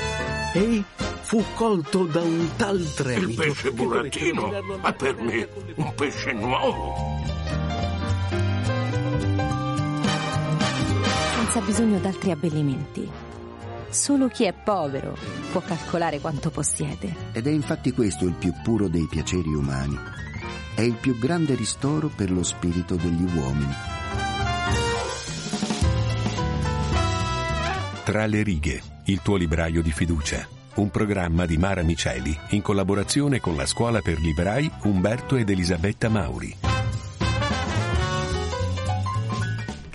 e 0.54 0.84
fu 0.96 1.44
colto 1.54 2.06
da 2.06 2.22
un 2.22 2.48
tal 2.56 2.82
tremito. 2.94 3.44
Il 3.44 3.50
pesce 3.50 3.72
burattino, 3.74 4.52
ma 4.80 4.94
per 4.94 5.18
me 5.18 5.50
un 5.76 5.94
pesce 5.94 6.32
nuovo. 6.32 6.96
Senza 11.36 11.60
bisogno 11.60 12.00
d'altri 12.00 12.32
abbellimenti 12.32 13.27
Solo 13.90 14.28
chi 14.28 14.44
è 14.44 14.54
povero 14.54 15.18
può 15.52 15.62
calcolare 15.62 16.20
quanto 16.20 16.50
possiede. 16.50 17.14
Ed 17.32 17.48
è 17.48 17.52
infatti 17.52 17.92
questo 17.92 18.26
il 18.26 18.34
più 18.34 18.54
puro 18.64 18.88
dei 18.88 19.08
piaceri 19.10 19.54
umani. 19.54 19.98
È 20.76 20.82
il 20.82 20.96
più 20.96 21.18
grande 21.18 21.56
ristoro 21.56 22.10
per 22.14 22.32
lo 22.32 22.44
spirito 22.44 22.96
degli 22.96 23.24
uomini. 23.36 23.74
Tra 28.04 28.26
le 28.26 28.44
righe, 28.44 28.82
il 29.06 29.22
tuo 29.22 29.36
libraio 29.36 29.82
di 29.82 29.92
fiducia. 29.92 30.48
Un 30.76 30.92
programma 30.92 31.46
di 31.46 31.58
Mara 31.58 31.82
Miceli 31.82 32.38
in 32.52 32.62
collaborazione 32.62 33.40
con 33.40 33.56
la 33.56 33.66
Scuola 33.66 34.02
per 34.02 34.20
Librai 34.20 34.70
Umberto 34.84 35.36
ed 35.36 35.50
Elisabetta 35.50 36.08
Mauri. 36.08 36.67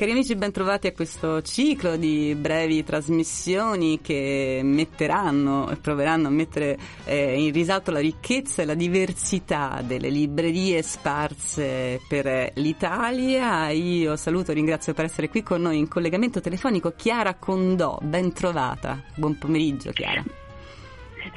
Cari 0.02 0.14
amici, 0.14 0.34
ben 0.34 0.50
trovati 0.50 0.88
a 0.88 0.92
questo 0.92 1.42
ciclo 1.42 1.94
di 1.94 2.34
brevi 2.36 2.82
trasmissioni 2.82 4.00
che 4.00 4.60
metteranno 4.64 5.70
e 5.70 5.76
proveranno 5.76 6.26
a 6.26 6.30
mettere 6.32 6.76
eh, 7.04 7.40
in 7.40 7.52
risalto 7.52 7.92
la 7.92 8.00
ricchezza 8.00 8.62
e 8.62 8.64
la 8.64 8.74
diversità 8.74 9.80
delle 9.80 10.08
librerie 10.08 10.82
sparse 10.82 12.00
per 12.08 12.50
l'Italia. 12.54 13.70
Io 13.70 14.16
saluto 14.16 14.50
e 14.50 14.54
ringrazio 14.54 14.92
per 14.92 15.04
essere 15.04 15.28
qui 15.28 15.44
con 15.44 15.62
noi 15.62 15.78
in 15.78 15.86
collegamento 15.86 16.40
telefonico 16.40 16.94
Chiara 16.96 17.34
Condò, 17.34 17.96
ben 18.02 18.32
trovata. 18.32 19.00
Buon 19.14 19.38
pomeriggio 19.38 19.92
Chiara. 19.92 20.24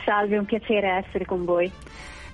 Salve, 0.04 0.40
un 0.40 0.46
piacere 0.46 1.06
essere 1.06 1.24
con 1.24 1.46
voi. 1.46 1.72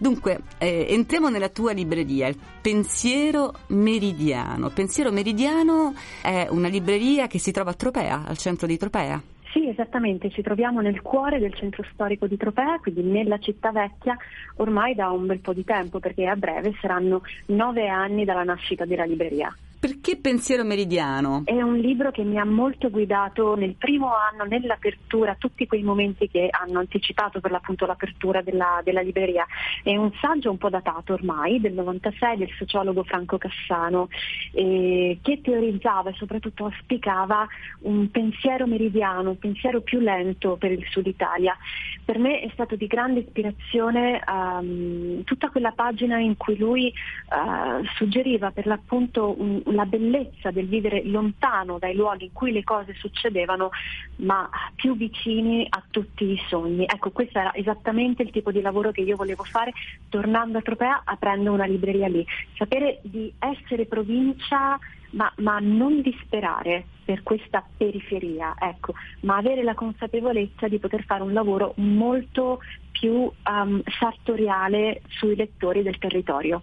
Dunque, 0.01 0.39
eh, 0.57 0.87
entriamo 0.89 1.29
nella 1.29 1.49
tua 1.49 1.73
libreria, 1.73 2.25
il 2.25 2.35
Pensiero 2.59 3.53
Meridiano. 3.67 4.69
Pensiero 4.69 5.11
Meridiano 5.11 5.93
è 6.23 6.47
una 6.49 6.69
libreria 6.69 7.27
che 7.27 7.37
si 7.37 7.51
trova 7.51 7.69
a 7.69 7.73
Tropea, 7.75 8.23
al 8.25 8.35
centro 8.35 8.65
di 8.65 8.77
Tropea. 8.77 9.21
Sì, 9.51 9.67
esattamente, 9.67 10.31
ci 10.31 10.41
troviamo 10.41 10.81
nel 10.81 11.03
cuore 11.03 11.37
del 11.37 11.53
centro 11.53 11.85
storico 11.93 12.25
di 12.25 12.35
Tropea, 12.35 12.79
quindi 12.79 13.03
nella 13.03 13.37
città 13.37 13.71
vecchia, 13.71 14.17
ormai 14.55 14.95
da 14.95 15.11
un 15.11 15.27
bel 15.27 15.37
po' 15.37 15.53
di 15.53 15.63
tempo, 15.63 15.99
perché 15.99 16.25
a 16.25 16.35
breve 16.35 16.73
saranno 16.81 17.21
nove 17.47 17.87
anni 17.87 18.25
dalla 18.25 18.43
nascita 18.43 18.85
della 18.85 19.05
libreria. 19.05 19.55
Perché 19.81 20.15
Pensiero 20.17 20.63
Meridiano? 20.63 21.41
È 21.43 21.59
un 21.59 21.75
libro 21.75 22.11
che 22.11 22.21
mi 22.21 22.37
ha 22.37 22.45
molto 22.45 22.91
guidato 22.91 23.55
nel 23.55 23.73
primo 23.73 24.11
anno, 24.13 24.43
nell'apertura, 24.43 25.35
tutti 25.39 25.65
quei 25.65 25.81
momenti 25.81 26.29
che 26.29 26.49
hanno 26.51 26.77
anticipato 26.77 27.39
per 27.39 27.49
l'appunto 27.49 27.87
l'apertura 27.87 28.43
della, 28.43 28.81
della 28.83 29.01
libreria. 29.01 29.43
È 29.81 29.95
un 29.95 30.11
saggio 30.21 30.51
un 30.51 30.59
po' 30.59 30.69
datato 30.69 31.13
ormai, 31.13 31.59
del 31.59 31.73
96, 31.73 32.37
del 32.37 32.51
sociologo 32.59 33.03
Franco 33.03 33.39
Cassano, 33.39 34.09
eh, 34.53 35.17
che 35.19 35.41
teorizzava 35.41 36.11
e 36.11 36.15
soprattutto 36.15 36.65
auspicava 36.65 37.47
un 37.79 38.11
pensiero 38.11 38.67
meridiano, 38.67 39.31
un 39.31 39.39
pensiero 39.39 39.81
più 39.81 39.99
lento 39.99 40.57
per 40.57 40.73
il 40.73 40.85
Sud 40.91 41.07
Italia. 41.07 41.57
Per 42.05 42.19
me 42.19 42.41
è 42.41 42.49
stato 42.53 42.75
di 42.75 42.85
grande 42.85 43.21
ispirazione 43.21 44.21
um, 44.27 45.23
tutta 45.23 45.49
quella 45.49 45.71
pagina 45.71 46.19
in 46.19 46.37
cui 46.37 46.55
lui 46.55 46.93
uh, 47.29 47.83
suggeriva 47.95 48.51
per 48.51 48.67
l'appunto 48.67 49.33
un, 49.39 49.61
la 49.71 49.85
bellezza 49.85 50.51
del 50.51 50.67
vivere 50.67 51.03
lontano 51.05 51.79
dai 51.79 51.95
luoghi 51.95 52.25
in 52.25 52.33
cui 52.33 52.51
le 52.51 52.63
cose 52.63 52.93
succedevano, 52.93 53.71
ma 54.17 54.49
più 54.75 54.95
vicini 54.95 55.65
a 55.69 55.83
tutti 55.89 56.25
i 56.25 56.41
sogni. 56.47 56.85
Ecco, 56.85 57.11
questo 57.11 57.39
era 57.39 57.53
esattamente 57.53 58.23
il 58.23 58.31
tipo 58.31 58.51
di 58.51 58.61
lavoro 58.61 58.91
che 58.91 59.01
io 59.01 59.15
volevo 59.15 59.43
fare 59.43 59.71
tornando 60.09 60.57
a 60.57 60.61
Tropea 60.61 61.01
aprendo 61.05 61.51
una 61.51 61.65
libreria 61.65 62.07
lì. 62.07 62.25
Sapere 62.55 62.99
di 63.03 63.33
essere 63.39 63.85
provincia 63.85 64.79
ma, 65.11 65.31
ma, 65.37 65.59
non 65.59 66.01
disperare 66.01 66.85
per 67.03 67.23
questa 67.23 67.65
periferia, 67.75 68.55
ecco, 68.57 68.93
ma 69.21 69.35
avere 69.35 69.63
la 69.63 69.73
consapevolezza 69.73 70.67
di 70.69 70.79
poter 70.79 71.03
fare 71.03 71.23
un 71.23 71.33
lavoro 71.33 71.73
molto 71.77 72.61
più 72.91 73.29
um, 73.49 73.81
sartoriale 73.99 75.01
sui 75.09 75.35
lettori 75.35 75.81
del 75.81 75.97
territorio. 75.97 76.61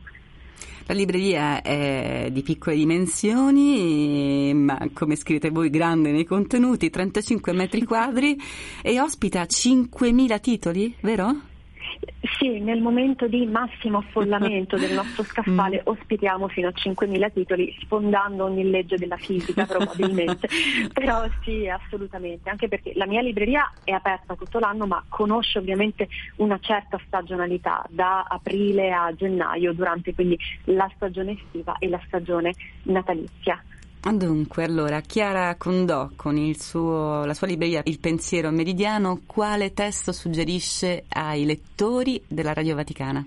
La 0.87 0.95
libreria 0.95 1.61
è 1.61 2.29
di 2.33 2.43
piccole 2.43 2.77
dimensioni, 2.77 4.53
ma 4.55 4.79
come 4.95 5.17
scrivete 5.17 5.51
voi 5.51 5.69
grande 5.69 6.11
nei 6.11 6.25
contenuti, 6.25 6.89
35 6.89 7.53
metri 7.53 7.85
quadri 7.85 8.37
e 8.83 9.01
ospita 9.01 9.43
5.000 9.43 10.41
titoli, 10.41 10.95
vero? 11.03 11.57
Sì, 12.39 12.61
nel 12.61 12.81
momento 12.81 13.27
di 13.27 13.47
massimo 13.47 13.99
affollamento 13.99 14.77
del 14.77 14.93
nostro 14.93 15.23
scaffale 15.25 15.79
mm. 15.79 15.89
ospitiamo 15.91 16.49
fino 16.49 16.69
a 16.69 16.73
5.000 16.75 17.33
titoli, 17.33 17.77
sfondando 17.81 18.45
ogni 18.45 18.69
legge 18.69 18.97
della 18.97 19.17
fisica 19.17 19.67
probabilmente. 19.67 20.49
Però 20.93 21.27
sì, 21.43 21.69
assolutamente, 21.69 22.49
anche 22.49 22.69
perché 22.69 22.93
la 22.95 23.07
mia 23.07 23.23
libreria 23.23 23.71
è 23.83 23.93
aperta 23.93 24.35
tutto 24.35 24.59
l'anno, 24.59 24.87
ma 24.87 25.03
conosce 25.09 25.59
ovviamente 25.59 26.09
una 26.37 26.59
certa 26.61 26.99
stagionalità, 27.07 27.85
da 27.89 28.25
aprile 28.29 28.93
a 28.93 29.13
gennaio, 29.15 29.73
durante 29.73 30.15
quindi 30.15 30.39
la 30.65 30.91
stagione 30.95 31.33
estiva 31.33 31.77
e 31.79 31.89
la 31.89 32.01
stagione 32.07 32.53
natalizia. 32.83 33.63
Dunque, 34.13 34.65
allora, 34.65 35.01
Chiara 35.01 35.55
Condò 35.57 36.11
con 36.17 36.37
suo, 36.55 37.25
la 37.25 37.35
sua 37.35 37.47
libreria 37.47 37.83
Il 37.85 38.01
pensiero 38.01 38.51
meridiano, 38.51 39.21
quale 39.27 39.75
testo 39.75 40.13
suggerisce 40.13 41.05
ai 41.09 41.45
lettori 41.45 42.23
della 42.27 42.53
Radio 42.53 42.75
Vaticana? 42.75 43.27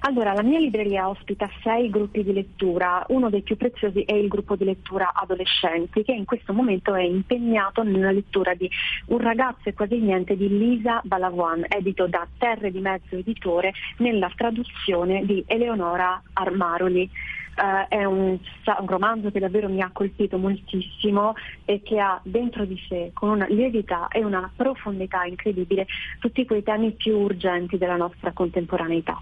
Allora, 0.00 0.32
la 0.32 0.42
mia 0.42 0.58
libreria 0.58 1.08
ospita 1.08 1.48
sei 1.62 1.90
gruppi 1.90 2.22
di 2.22 2.32
lettura, 2.32 3.04
uno 3.08 3.30
dei 3.30 3.42
più 3.42 3.56
preziosi 3.56 4.02
è 4.02 4.12
il 4.12 4.28
gruppo 4.28 4.54
di 4.54 4.64
lettura 4.64 5.12
adolescenti 5.12 6.04
che 6.04 6.12
in 6.12 6.24
questo 6.24 6.52
momento 6.52 6.94
è 6.94 7.02
impegnato 7.02 7.82
nella 7.82 8.12
lettura 8.12 8.54
di 8.54 8.70
Un 9.06 9.18
ragazzo 9.18 9.68
e 9.68 9.74
quasi 9.74 9.98
niente 9.98 10.36
di 10.36 10.48
Lisa 10.48 11.00
Balavoine, 11.04 11.66
edito 11.68 12.06
da 12.06 12.26
Terre 12.38 12.70
di 12.70 12.80
Mezzo 12.80 13.16
Editore 13.16 13.72
nella 13.98 14.30
traduzione 14.34 15.24
di 15.24 15.42
Eleonora 15.46 16.22
Armaroli. 16.32 17.10
Uh, 17.58 17.88
è 17.88 18.04
un, 18.04 18.38
un, 18.38 18.86
romanzo 18.86 19.32
che 19.32 19.40
davvero 19.40 19.68
mi 19.68 19.82
ha 19.82 19.90
colpito 19.92 20.38
moltissimo 20.38 21.32
e 21.64 21.82
che 21.82 21.98
ha 21.98 22.20
dentro 22.22 22.64
di 22.64 22.78
sé, 22.88 23.10
con 23.12 23.30
una 23.30 23.46
lievità 23.48 24.06
e 24.12 24.22
una 24.22 24.48
profondità 24.54 25.24
incredibile, 25.24 25.86
tutti 26.20 26.46
quei 26.46 26.62
temi 26.62 26.92
più 26.92 27.18
urgenti 27.18 27.76
della 27.76 27.96
nostra 27.96 28.30
contemporaneità. 28.32 29.20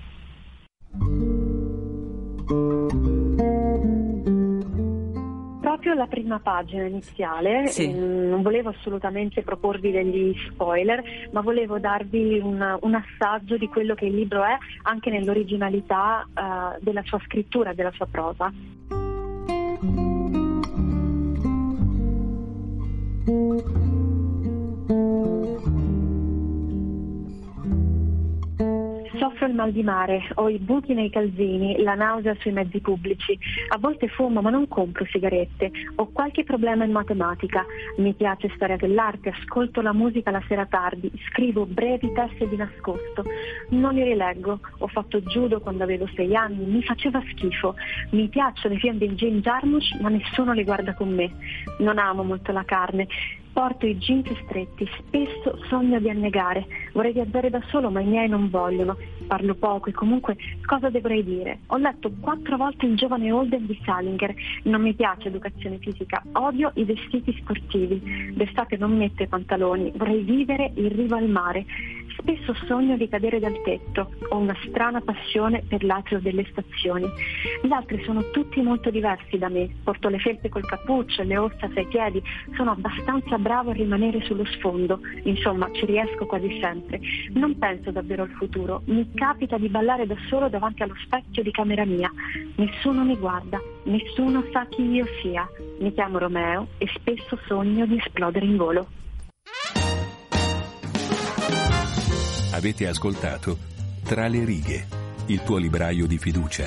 Proprio 5.76 5.92
la 5.92 6.06
prima 6.06 6.38
pagina 6.38 6.84
iniziale, 6.84 7.66
sì. 7.66 7.84
ehm, 7.84 8.30
non 8.30 8.40
volevo 8.40 8.70
assolutamente 8.70 9.42
proporvi 9.42 9.90
degli 9.90 10.34
spoiler, 10.48 11.02
ma 11.32 11.42
volevo 11.42 11.78
darvi 11.78 12.38
un, 12.38 12.78
un, 12.80 12.94
assaggio 12.94 13.58
di 13.58 13.68
quello 13.68 13.94
che 13.94 14.06
il 14.06 14.14
libro 14.14 14.42
è 14.42 14.56
anche 14.84 15.10
nell'originalità 15.10 16.26
eh, 16.32 16.78
della 16.80 17.02
sua 17.04 17.20
scrittura, 17.26 17.74
della 17.74 17.92
sua 17.92 18.06
prosa. 18.10 18.50
Soffro 29.18 29.46
il 29.46 29.54
mal 29.54 29.72
di 29.72 29.82
mare, 29.82 30.28
ho 30.34 30.48
i 30.48 30.58
buchi 30.58 30.92
nei 30.92 31.10
calzini, 31.10 31.82
la 31.82 31.94
nausea 31.94 32.34
sui 32.38 32.52
mezzi 32.52 32.80
pubblici. 32.80 33.38
A 33.68 33.78
volte 33.78 34.08
fumo 34.08 34.42
ma 34.42 34.50
non 34.50 34.68
compro 34.68 35.06
sigarette. 35.06 35.70
Ho 35.96 36.10
qualche 36.12 36.44
problema 36.44 36.84
in 36.84 36.92
matematica. 36.92 37.64
Mi 37.96 38.12
piace 38.12 38.50
storia 38.54 38.76
dell'arte, 38.76 39.30
ascolto 39.30 39.80
la 39.80 39.92
musica 39.92 40.30
la 40.30 40.42
sera 40.46 40.66
tardi, 40.66 41.10
scrivo 41.30 41.64
brevi 41.64 42.12
teste 42.12 42.48
di 42.48 42.56
nascosto. 42.56 43.24
Non 43.70 43.94
li 43.94 44.02
rileggo. 44.02 44.60
Ho 44.78 44.86
fatto 44.88 45.20
judo 45.20 45.60
quando 45.60 45.84
avevo 45.84 46.06
sei 46.14 46.34
anni, 46.34 46.64
mi 46.64 46.82
faceva 46.82 47.22
schifo. 47.30 47.74
Mi 48.10 48.28
piacciono 48.28 48.74
i 48.74 48.78
film 48.78 48.98
di 48.98 49.08
Jane 49.14 49.40
Jarmusch 49.40 49.98
ma 50.00 50.10
nessuno 50.10 50.52
li 50.52 50.64
guarda 50.64 50.94
con 50.94 51.14
me. 51.14 51.30
Non 51.78 51.98
amo 51.98 52.22
molto 52.22 52.52
la 52.52 52.64
carne. 52.64 53.06
Porto 53.56 53.86
i 53.86 53.96
jeans 53.96 54.30
stretti, 54.44 54.86
spesso 54.98 55.58
sogno 55.70 55.98
di 55.98 56.10
annegare. 56.10 56.66
Vorrei 56.92 57.14
viaggiare 57.14 57.48
da 57.48 57.62
solo, 57.68 57.88
ma 57.88 58.00
i 58.00 58.06
miei 58.06 58.28
non 58.28 58.50
vogliono. 58.50 58.98
Parlo 59.26 59.54
poco 59.54 59.88
e 59.88 59.92
comunque 59.92 60.36
cosa 60.66 60.90
dovrei 60.90 61.24
dire? 61.24 61.60
Ho 61.68 61.78
letto 61.78 62.12
quattro 62.20 62.58
volte 62.58 62.84
il 62.84 62.96
giovane 62.96 63.32
Holden 63.32 63.64
di 63.64 63.80
Salinger. 63.82 64.34
Non 64.64 64.82
mi 64.82 64.92
piace 64.92 65.28
educazione 65.28 65.78
fisica, 65.78 66.22
odio 66.32 66.70
i 66.74 66.84
vestiti 66.84 67.34
sportivi. 67.40 68.34
D'estate 68.34 68.76
non 68.76 68.94
metto 68.94 69.22
i 69.22 69.26
pantaloni, 69.26 69.90
vorrei 69.96 70.22
vivere 70.22 70.72
in 70.74 70.94
riva 70.94 71.16
al 71.16 71.30
mare. 71.30 71.64
Spesso 72.18 72.54
sogno 72.66 72.96
di 72.96 73.08
cadere 73.08 73.38
dal 73.38 73.60
tetto, 73.62 74.10
ho 74.30 74.36
una 74.36 74.56
strana 74.68 75.00
passione 75.00 75.62
per 75.68 75.84
l'atrio 75.84 76.20
delle 76.20 76.46
stazioni. 76.50 77.06
Gli 77.62 77.72
altri 77.72 78.02
sono 78.04 78.30
tutti 78.30 78.60
molto 78.62 78.90
diversi 78.90 79.38
da 79.38 79.48
me, 79.48 79.68
porto 79.82 80.08
le 80.08 80.18
felpe 80.18 80.48
col 80.48 80.66
cappuccio, 80.66 81.22
le 81.22 81.36
ossa 81.36 81.68
ai 81.74 81.86
piedi, 81.86 82.22
sono 82.56 82.72
abbastanza 82.72 83.38
bravo 83.38 83.70
a 83.70 83.74
rimanere 83.74 84.22
sullo 84.22 84.44
sfondo, 84.44 85.00
insomma 85.24 85.68
ci 85.72 85.84
riesco 85.84 86.26
quasi 86.26 86.58
sempre. 86.60 87.00
Non 87.34 87.58
penso 87.58 87.90
davvero 87.90 88.22
al 88.22 88.30
futuro, 88.30 88.82
mi 88.86 89.08
capita 89.14 89.58
di 89.58 89.68
ballare 89.68 90.06
da 90.06 90.16
solo 90.28 90.48
davanti 90.48 90.82
allo 90.82 90.96
specchio 91.04 91.42
di 91.42 91.50
camera 91.50 91.84
mia. 91.84 92.10
Nessuno 92.56 93.04
mi 93.04 93.16
guarda, 93.16 93.60
nessuno 93.84 94.44
sa 94.52 94.66
chi 94.66 94.82
io 94.82 95.06
sia. 95.20 95.48
Mi 95.80 95.92
chiamo 95.92 96.18
Romeo 96.18 96.68
e 96.78 96.86
spesso 96.94 97.38
sogno 97.46 97.86
di 97.86 97.98
esplodere 97.98 98.46
in 98.46 98.56
volo. 98.56 98.86
Avete 102.56 102.88
ascoltato 102.88 103.58
Tra 104.02 104.28
le 104.28 104.42
righe, 104.42 104.86
il 105.26 105.42
tuo 105.42 105.58
libraio 105.58 106.06
di 106.06 106.16
fiducia. 106.16 106.66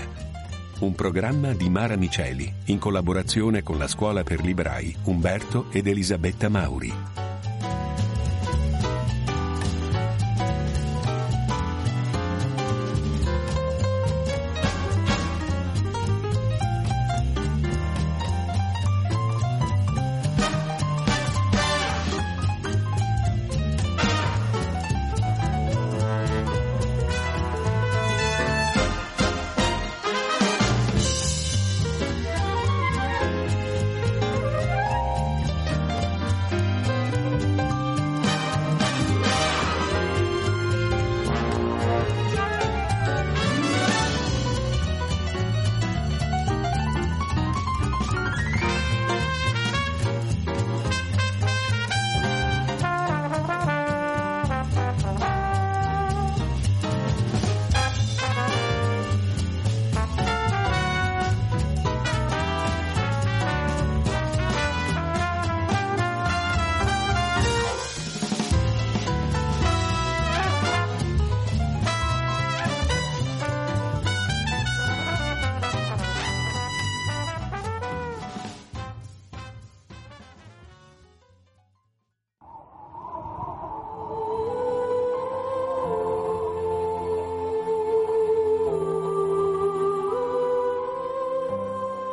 Un 0.81 0.93
programma 0.93 1.53
di 1.53 1.67
Mara 1.67 1.95
Miceli 1.95 2.53
in 2.65 2.77
collaborazione 2.77 3.63
con 3.63 3.79
la 3.79 3.87
Scuola 3.87 4.21
per 4.21 4.39
Librai 4.39 4.95
Umberto 5.05 5.65
ed 5.71 5.87
Elisabetta 5.87 6.47
Mauri. 6.47 7.28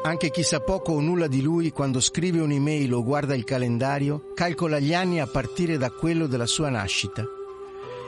Anche 0.06 0.30
chi 0.30 0.44
sa 0.44 0.60
poco 0.60 0.92
o 0.92 1.00
nulla 1.00 1.26
di 1.26 1.42
lui, 1.42 1.72
quando 1.72 1.98
scrive 1.98 2.38
un'email 2.38 2.94
o 2.94 3.02
guarda 3.02 3.34
il 3.34 3.42
calendario, 3.42 4.30
calcola 4.34 4.78
gli 4.78 4.94
anni 4.94 5.18
a 5.18 5.26
partire 5.26 5.78
da 5.78 5.90
quello 5.90 6.28
della 6.28 6.46
sua 6.46 6.68
nascita. 6.68 7.26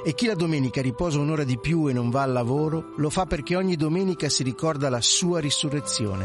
E 0.04 0.14
chi 0.14 0.26
la 0.26 0.36
domenica 0.36 0.80
riposa 0.80 1.18
un'ora 1.18 1.42
di 1.42 1.58
più 1.58 1.88
e 1.88 1.92
non 1.92 2.08
va 2.08 2.22
al 2.22 2.30
lavoro, 2.30 2.92
lo 2.98 3.10
fa 3.10 3.26
perché 3.26 3.56
ogni 3.56 3.74
domenica 3.74 4.28
si 4.28 4.44
ricorda 4.44 4.88
la 4.88 5.00
sua 5.00 5.40
risurrezione. 5.40 6.24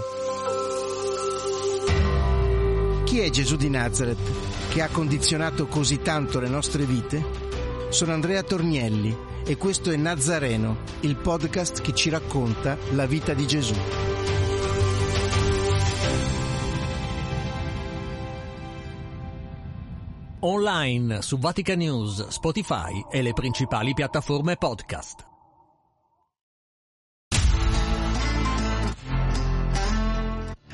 Chi 3.04 3.20
è 3.22 3.30
Gesù 3.32 3.56
di 3.56 3.70
Nazareth 3.72 4.70
che 4.70 4.84
ha 4.84 4.90
condizionato 4.90 5.66
così 5.66 6.04
tanto 6.04 6.40
le 6.40 6.50
nostre 6.50 6.84
vite? 6.84 7.26
Sono 7.90 8.14
Andrea 8.14 8.44
Tornielli 8.44 9.18
e 9.44 9.58
questo 9.58 9.90
è 9.90 9.96
Nazareno, 9.96 10.78
il 11.00 11.16
podcast 11.16 11.82
che 11.82 11.96
ci 11.96 12.12
racconta 12.12 12.78
la 12.92 13.08
vita 13.08 13.34
di 13.34 13.48
Gesù. 13.48 14.13
Online 20.46 21.22
su 21.22 21.38
Vatican 21.38 21.78
News, 21.78 22.28
Spotify 22.28 23.06
e 23.10 23.22
le 23.22 23.32
principali 23.34 23.94
piattaforme 23.94 24.58
podcast. 24.58 25.26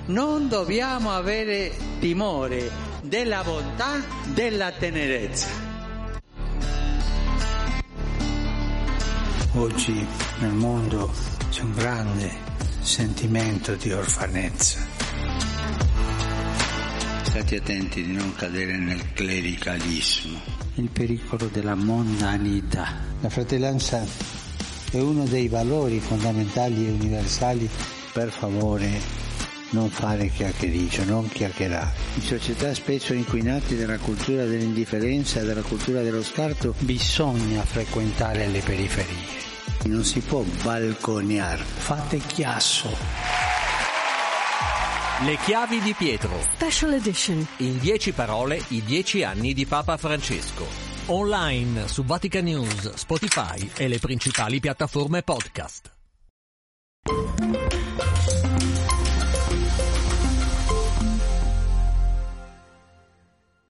Non 0.07 0.47
dobbiamo 0.47 1.11
avere 1.11 1.71
timore 1.99 2.71
della 3.03 3.43
bontà, 3.43 4.03
della 4.33 4.71
tenerezza. 4.71 5.47
Oggi 9.53 10.07
nel 10.39 10.53
mondo 10.53 11.11
c'è 11.49 11.61
un 11.61 11.73
grande 11.73 12.31
sentimento 12.81 13.75
di 13.75 13.91
orfanezza 13.91 14.98
State 17.39 17.55
attenti 17.55 18.03
di 18.03 18.11
non 18.11 18.35
cadere 18.35 18.75
nel 18.75 19.13
clericalismo. 19.13 20.41
Il 20.75 20.89
pericolo 20.89 21.45
della 21.45 21.73
mondanità. 21.73 22.95
La 23.21 23.29
fratellanza 23.29 24.05
è 24.91 24.99
uno 24.99 25.23
dei 25.23 25.47
valori 25.47 26.01
fondamentali 26.01 26.85
e 26.85 26.91
universali. 26.91 27.69
Per 28.11 28.29
favore 28.29 28.89
non 29.69 29.89
fare 29.89 30.27
chiacchiericcio, 30.27 31.05
non 31.05 31.29
chiacchierare. 31.29 31.93
In 32.15 32.23
società 32.23 32.73
spesso 32.73 33.13
inquinate 33.13 33.77
dalla 33.77 33.99
cultura 33.99 34.43
dell'indifferenza 34.43 35.39
e 35.39 35.45
dalla 35.45 35.61
cultura 35.61 36.01
dello 36.01 36.23
scarto 36.23 36.75
bisogna 36.79 37.63
frequentare 37.63 38.47
le 38.47 38.59
periferie. 38.59 39.47
Non 39.85 40.03
si 40.03 40.19
può 40.19 40.43
balconeare. 40.61 41.63
Fate 41.63 42.17
chiasso. 42.17 43.48
Le 45.21 45.35
chiavi 45.35 45.81
di 45.81 45.93
Pietro. 45.93 46.31
Special 46.39 46.93
Edition. 46.93 47.45
In 47.57 47.77
10 47.77 48.13
parole 48.13 48.63
i 48.69 48.81
10 48.81 49.23
anni 49.23 49.53
di 49.53 49.65
Papa 49.65 49.97
Francesco. 49.97 50.65
Online 51.07 51.89
su 51.89 52.05
Vatican 52.05 52.45
News, 52.45 52.93
Spotify 52.93 53.69
e 53.75 53.89
le 53.89 53.99
principali 53.99 54.61
piattaforme 54.61 55.21
podcast. 55.21 55.91